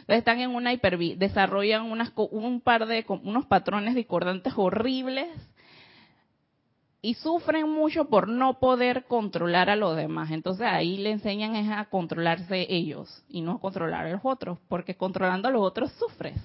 [0.00, 5.28] entonces están en una hiper, desarrollan unas, un par de unos patrones discordantes horribles
[7.02, 10.30] y sufren mucho por no poder controlar a los demás.
[10.30, 14.58] Entonces ahí le enseñan es a controlarse ellos y no a controlar a los otros,
[14.68, 16.38] porque controlando a los otros sufres.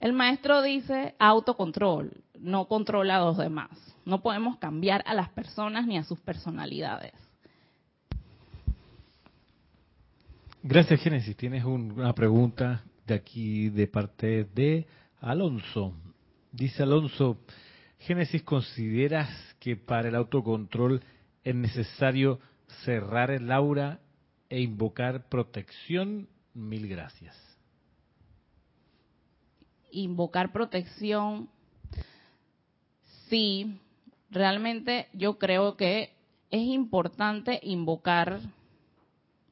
[0.00, 3.70] El maestro dice autocontrol, no controla a los demás.
[4.04, 7.12] No podemos cambiar a las personas ni a sus personalidades.
[10.62, 11.36] Gracias, Génesis.
[11.36, 14.86] Tienes una pregunta de aquí de parte de
[15.20, 15.92] Alonso.
[16.52, 17.38] Dice Alonso,
[17.98, 21.02] Génesis, ¿consideras que para el autocontrol
[21.42, 22.38] es necesario
[22.84, 23.98] cerrar el aura
[24.50, 26.28] e invocar protección?
[26.52, 27.34] Mil gracias.
[29.90, 31.48] Invocar protección,
[33.30, 33.80] sí,
[34.30, 36.12] realmente yo creo que
[36.50, 38.40] es importante invocar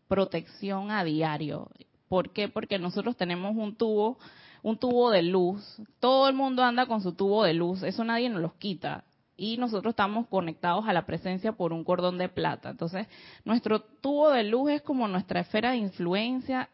[0.09, 1.71] protección a diario.
[2.09, 2.51] ¿Por qué?
[2.51, 4.19] Porque nosotros tenemos un tubo
[4.63, 5.81] un tubo de luz.
[6.01, 9.05] Todo el mundo anda con su tubo de luz, eso nadie nos los quita.
[9.43, 12.71] Y nosotros estamos conectados a la presencia por un cordón de plata.
[12.71, 13.09] Entonces,
[13.45, 16.69] nuestro tubo de luz es como nuestra esfera de influencia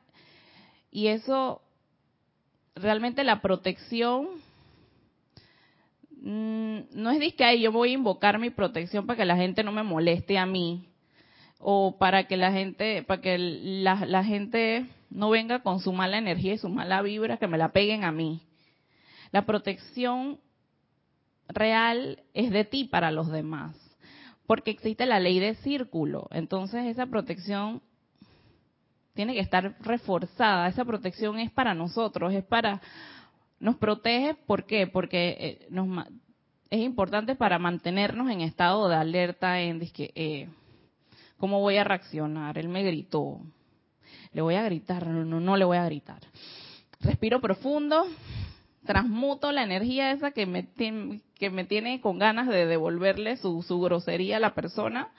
[0.91, 1.63] y eso,
[2.75, 4.29] realmente la protección,
[6.21, 9.73] mm, no es que yo voy a invocar mi protección para que la gente no
[9.73, 10.91] me moleste a mí
[11.61, 16.19] o para que la gente, para que la, la gente no venga con su mala
[16.19, 18.43] energía y su mala vibra que me la peguen a mí.
[19.33, 20.39] La protección
[21.49, 23.77] real es de ti para los demás,
[24.47, 26.29] porque existe la ley de círculo.
[26.31, 27.83] Entonces esa protección
[29.15, 30.69] tiene que estar reforzada.
[30.69, 32.81] Esa protección es para nosotros, es para
[33.61, 34.35] nos protege.
[34.35, 34.87] ¿Por qué?
[34.87, 36.07] Porque eh, nos,
[36.71, 40.49] es importante para mantenernos en estado de alerta en que, eh,
[41.39, 42.59] cómo voy a reaccionar.
[42.59, 43.41] Él me gritó,
[44.33, 46.21] le voy a gritar, no, no, le voy a gritar.
[47.01, 48.07] Respiro profundo,
[48.89, 53.63] transmuto la energía esa que me, tiene, que me tiene con ganas de devolverle su,
[53.63, 55.13] su grosería a la persona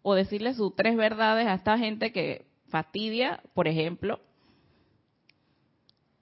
[0.00, 4.18] o decirle sus tres verdades a esta gente que fastidia, por ejemplo.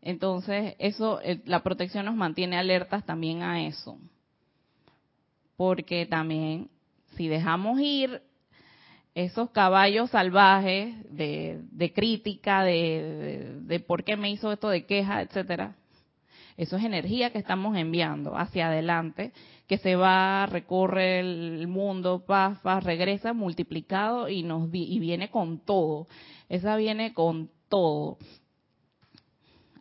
[0.03, 3.97] Entonces, eso, la protección nos mantiene alertas también a eso.
[5.57, 6.71] Porque también,
[7.17, 8.21] si dejamos ir
[9.15, 15.77] esos caballos salvajes de, crítica, de, por qué me hizo esto de queja, etcétera.
[16.59, 19.33] Eso es energía que estamos enviando hacia adelante,
[19.69, 26.09] que se va, recorre el mundo, paz, regresa multiplicado y nos y viene con todo.
[26.49, 28.19] Esa viene con todo.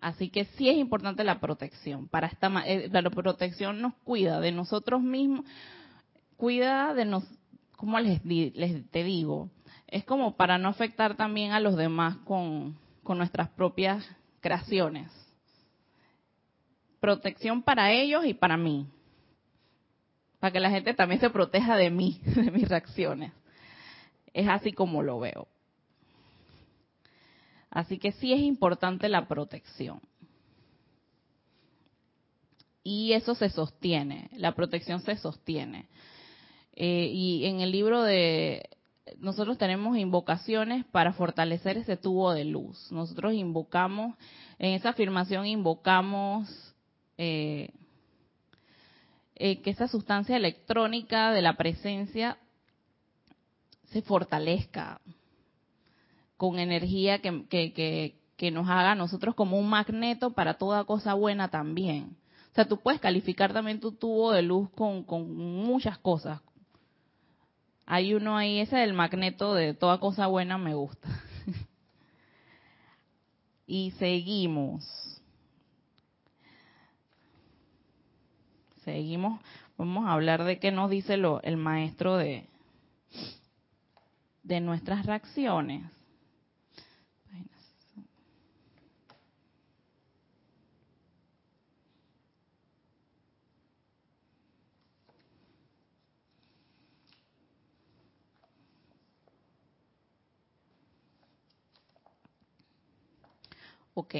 [0.01, 2.07] Así que sí es importante la protección.
[2.09, 5.45] Para esta eh, la protección nos cuida de nosotros mismos,
[6.36, 7.23] cuida de nos,
[7.75, 9.49] ¿cómo les, les te digo?
[9.88, 14.07] Es como para no afectar también a los demás con, con nuestras propias
[14.41, 15.26] creaciones.
[16.99, 18.87] Protección para ellos y para mí.
[20.39, 23.31] Para que la gente también se proteja de mí, de mis reacciones.
[24.33, 25.47] Es así como lo veo.
[27.69, 30.01] Así que sí es importante la protección.
[32.83, 35.87] Y eso se sostiene, la protección se sostiene.
[36.73, 38.69] Eh, y en el libro de,
[39.19, 42.91] nosotros tenemos invocaciones para fortalecer ese tubo de luz.
[42.91, 44.15] Nosotros invocamos,
[44.59, 46.66] en esa afirmación invocamos
[47.18, 47.70] eh,
[49.36, 52.38] eh, que esa sustancia electrónica de la presencia
[53.86, 55.01] se fortalezca
[56.38, 61.49] con energía que, que, nos haga a nosotros como un magneto para toda cosa buena
[61.49, 62.15] también.
[62.51, 66.41] O sea, tú puedes calificar también tu tubo de luz con, con muchas cosas.
[67.86, 71.07] Hay uno ahí, ese del magneto de toda cosa buena me gusta.
[73.68, 75.16] y seguimos.
[78.88, 79.41] Seguimos.
[79.77, 82.47] Vamos a hablar de qué nos dice lo, el maestro de,
[84.43, 85.83] de nuestras reacciones.
[103.95, 104.15] Ok,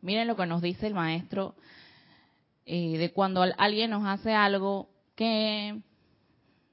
[0.00, 1.54] miren lo que nos dice el maestro
[2.70, 5.80] eh, de cuando alguien nos hace algo que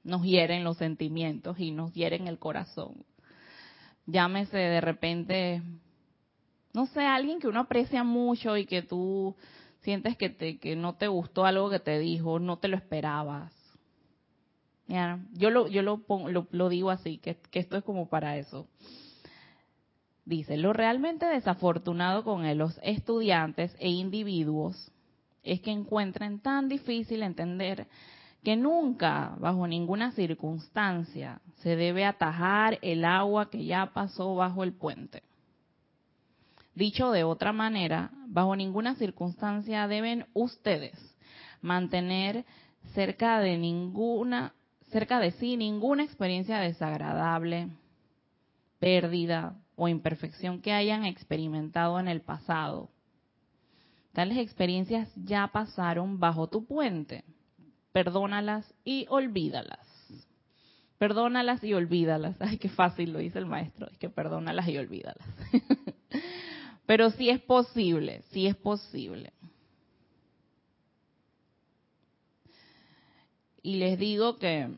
[0.04, 3.06] nos hieren los sentimientos y nos hieren el corazón.
[4.04, 5.62] Llámese de repente,
[6.74, 9.36] no sé, alguien que uno aprecia mucho y que tú
[9.80, 13.54] sientes que, te, que no te gustó algo que te dijo, no te lo esperabas.
[15.32, 16.02] yo lo, yo lo,
[16.50, 18.68] lo, digo así, que, que esto es como para eso.
[20.26, 24.92] Dice, lo realmente desafortunado con los estudiantes e individuos
[25.46, 27.86] es que encuentran tan difícil entender
[28.42, 34.72] que nunca, bajo ninguna circunstancia, se debe atajar el agua que ya pasó bajo el
[34.72, 35.22] puente.
[36.74, 41.16] Dicho de otra manera, bajo ninguna circunstancia deben ustedes
[41.62, 42.44] mantener
[42.94, 44.52] cerca de ninguna
[44.90, 47.70] cerca de sí ninguna experiencia desagradable,
[48.78, 52.88] pérdida, o imperfección que hayan experimentado en el pasado.
[54.16, 57.22] Tales experiencias ya pasaron bajo tu puente.
[57.92, 59.86] Perdónalas y olvídalas.
[60.96, 62.34] Perdónalas y olvídalas.
[62.40, 63.88] Ay, qué fácil lo dice el maestro.
[63.90, 65.28] Es que perdónalas y olvídalas.
[66.86, 69.34] Pero sí es posible, sí es posible.
[73.62, 74.70] Y les digo que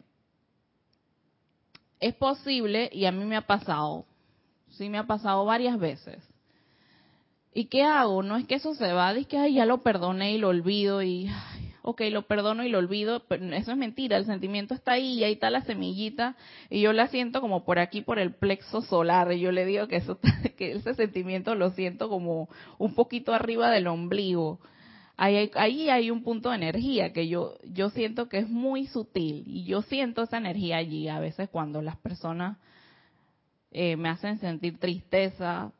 [2.00, 4.04] es posible y a mí me ha pasado
[4.70, 6.27] sí me ha pasado varias veces.
[7.54, 8.22] ¿Y qué hago?
[8.22, 11.02] No es que eso se va, es que ay, ya lo perdoné y lo olvido
[11.02, 11.30] y,
[11.82, 15.24] ok, lo perdono y lo olvido, pero eso es mentira, el sentimiento está ahí y
[15.24, 16.36] ahí está la semillita
[16.68, 19.88] y yo la siento como por aquí, por el plexo solar y yo le digo
[19.88, 20.18] que, eso,
[20.58, 24.60] que ese sentimiento lo siento como un poquito arriba del ombligo.
[25.16, 29.42] Ahí, ahí hay un punto de energía que yo, yo siento que es muy sutil
[29.46, 32.58] y yo siento esa energía allí a veces cuando las personas
[33.72, 35.72] eh, me hacen sentir tristeza,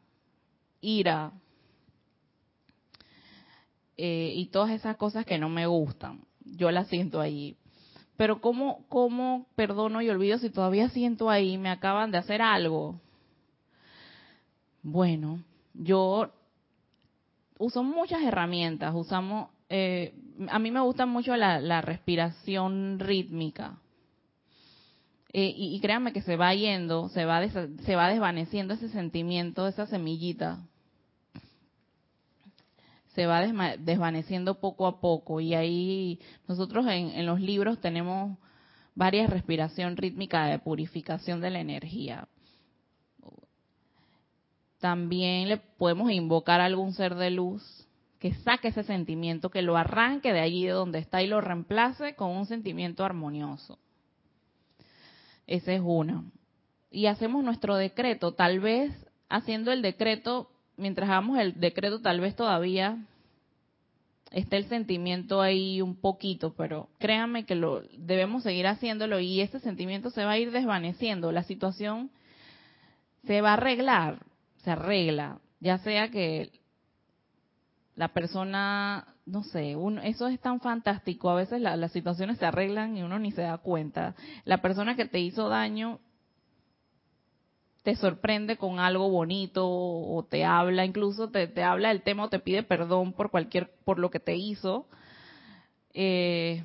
[0.80, 1.32] ira
[3.98, 6.22] eh, y todas esas cosas que no me gustan.
[6.44, 7.56] Yo las siento ahí.
[8.16, 13.00] Pero ¿cómo, ¿cómo perdono y olvido si todavía siento ahí, me acaban de hacer algo?
[14.82, 15.42] Bueno,
[15.74, 16.32] yo
[17.58, 18.94] uso muchas herramientas.
[18.94, 20.14] Usamos, eh,
[20.48, 23.78] a mí me gusta mucho la respiración rítmica.
[25.30, 29.86] Eh, y, créanme que se va yendo, se va, se va desvaneciendo ese sentimiento, esa
[29.86, 30.66] semillita.
[33.18, 33.40] Se va
[33.78, 35.40] desvaneciendo poco a poco.
[35.40, 38.38] Y ahí nosotros en, los libros tenemos
[38.94, 42.28] varias respiración rítmica de purificación de la energía.
[44.78, 47.88] También le podemos invocar a algún ser de luz
[48.20, 52.14] que saque ese sentimiento, que lo arranque de allí de donde está y lo reemplace
[52.14, 53.80] con un sentimiento armonioso.
[55.48, 56.22] Esa es una.
[56.92, 58.94] Y hacemos nuestro decreto, tal vez
[59.28, 62.98] haciendo el decreto, mientras hagamos el decreto, tal vez todavía
[64.30, 69.58] esté el sentimiento ahí un poquito, pero créanme que lo debemos seguir haciéndolo y ese
[69.60, 71.32] sentimiento se va a ir desvaneciendo.
[71.32, 72.10] La situación
[73.26, 74.24] se va a arreglar,
[74.62, 76.50] se arregla, ya sea que
[77.96, 81.30] la persona, no sé, uno, eso es tan fantástico.
[81.30, 84.14] A veces las situaciones se arreglan y uno ni se da cuenta.
[84.44, 85.98] La persona que te hizo daño
[87.88, 92.28] te sorprende con algo bonito o te habla, incluso te, te habla del tema o
[92.28, 94.86] te pide perdón por cualquier, por lo que te hizo.
[95.94, 96.62] Eh,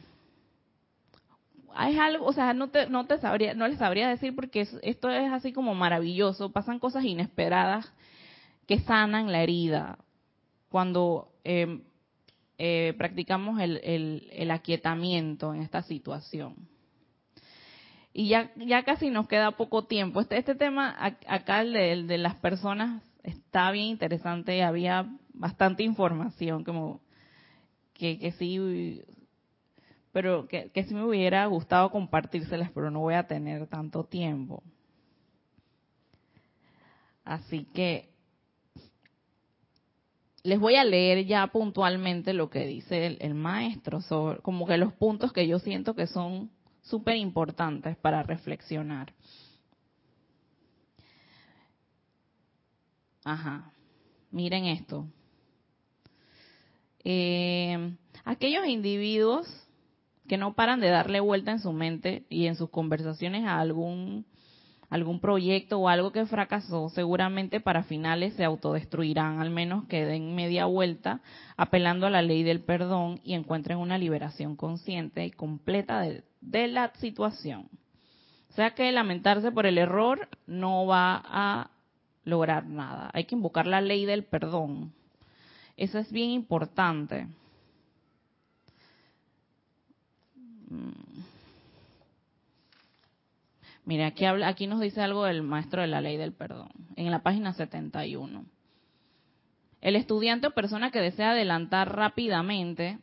[1.73, 5.09] hay algo, o sea, no te, no te sabría, no les sabría decir porque esto
[5.09, 7.89] es así como maravilloso, pasan cosas inesperadas
[8.67, 9.99] que sanan la herida
[10.67, 11.83] cuando em,
[12.57, 13.79] eh, practicamos el,
[14.29, 16.67] el, aquietamiento en esta situación.
[18.13, 20.21] Y ya, ya casi nos queda poco tiempo.
[20.21, 20.95] Este, este tema
[21.27, 24.63] acá, el de, las personas, está bien interesante.
[24.63, 27.01] Había bastante información como
[27.93, 29.03] que, que sí
[30.11, 34.61] pero que, que sí me hubiera gustado compartírselas, pero no voy a tener tanto tiempo.
[37.25, 38.13] Así que
[40.43, 44.93] les voy a leer ya puntualmente lo que dice el, maestro, sobre, como que los
[44.93, 46.51] puntos que yo siento que son
[46.83, 49.13] súper importantes para reflexionar.
[53.25, 53.71] Ajá,
[54.31, 55.07] miren esto.
[57.03, 59.47] Eh, aquellos individuos
[60.27, 64.25] que no paran de darle vuelta en su mente y en sus conversaciones a algún
[64.93, 70.35] algún proyecto o algo que fracasó, seguramente para finales se autodestruirán, al menos que den
[70.35, 71.19] media vuelta
[71.57, 76.93] apelando a la ley del perdón y encuentren una liberación consciente y completa de, la
[76.99, 77.69] situación.
[78.51, 81.71] O sea que lamentarse por el error no va a
[82.23, 83.09] lograr nada.
[83.13, 84.93] Hay que invocar la ley del perdón.
[85.75, 87.25] Eso es bien importante.
[93.85, 97.11] Mira, aquí, habla, aquí nos dice algo del maestro de la ley del perdón, en
[97.11, 98.45] la página 71.
[99.81, 102.99] El estudiante o persona que desea adelantar rápidamente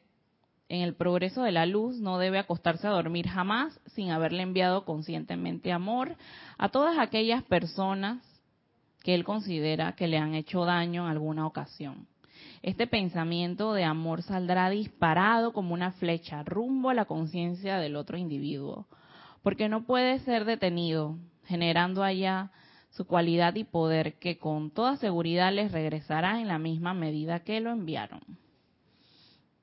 [0.71, 4.85] en el progreso de la luz no debe acostarse a dormir jamás sin haberle enviado
[4.87, 6.17] conscientemente amor
[6.57, 8.25] a todas aquellas personas
[9.03, 12.07] que él considera que le han hecho daño en alguna ocasión.
[12.63, 18.17] Este pensamiento de amor saldrá disparado como una flecha rumbo a la conciencia del otro
[18.17, 18.87] individuo,
[19.43, 22.51] porque no puede ser detenido, generando allá
[22.91, 27.61] su cualidad y poder que con toda seguridad les regresará en la misma medida que
[27.61, 28.21] lo enviaron.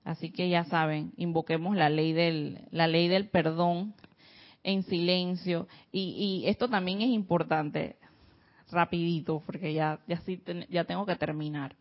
[0.03, 3.93] Así que ya saben, invoquemos la ley del, la ley del perdón
[4.63, 5.67] en silencio.
[5.91, 7.97] Y, y esto también es importante,
[8.71, 11.75] rapidito, porque ya, ya, sí, ya tengo que terminar.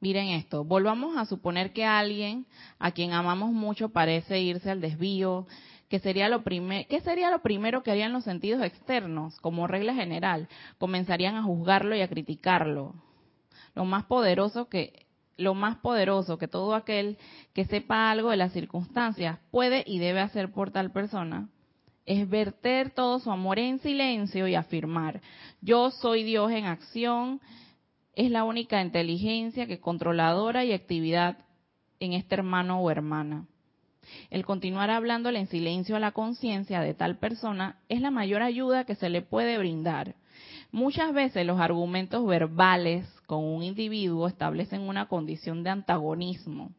[0.00, 2.46] Miren esto, volvamos a suponer que alguien
[2.78, 5.46] a quien amamos mucho parece irse al desvío,
[5.88, 9.38] que sería lo ¿qué sería lo primero que harían los sentidos externos?
[9.40, 12.94] Como regla general, comenzarían a juzgarlo y a criticarlo.
[13.74, 15.04] Lo más poderoso que
[15.36, 17.18] lo más poderoso que todo aquel
[17.54, 21.48] que sepa algo de las circunstancias puede y debe hacer por tal persona
[22.06, 25.22] es verter todo su amor en silencio y afirmar,
[25.60, 27.40] yo soy Dios en acción
[28.14, 31.38] es la única inteligencia que controladora y actividad
[31.98, 33.46] en este hermano o hermana.
[34.30, 38.84] El continuar hablándole en silencio a la conciencia de tal persona es la mayor ayuda
[38.84, 40.14] que se le puede brindar.
[40.72, 46.72] Muchas veces los argumentos verbales con un individuo establecen una condición de antagonismo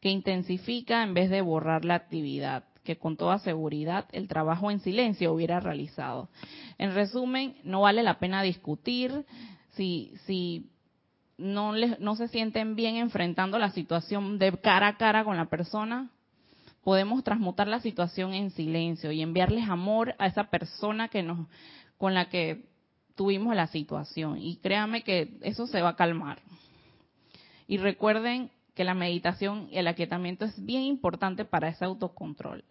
[0.00, 4.80] que intensifica en vez de borrar la actividad que con toda seguridad el trabajo en
[4.80, 6.28] silencio hubiera realizado.
[6.78, 9.26] En resumen, no vale la pena discutir,
[9.72, 10.70] si, si
[11.36, 16.10] no, no se sienten bien enfrentando la situación de cara a cara con la persona,
[16.82, 21.46] podemos transmutar la situación en silencio y enviarles amor a esa persona que nos,
[21.98, 22.64] con la que
[23.14, 24.38] tuvimos la situación.
[24.38, 26.38] Y créanme que eso se va a calmar.
[27.66, 32.64] Y recuerden que la meditación y el aquietamiento es bien importante para ese autocontrol.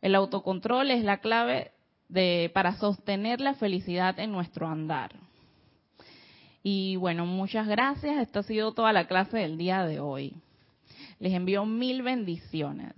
[0.00, 1.70] El autocontrol es la clave
[2.08, 5.12] de, para sostener la felicidad en nuestro andar.
[6.62, 8.20] Y bueno, muchas gracias.
[8.20, 10.34] Esta ha sido toda la clase del día de hoy.
[11.18, 12.92] Les envío mil bendiciones.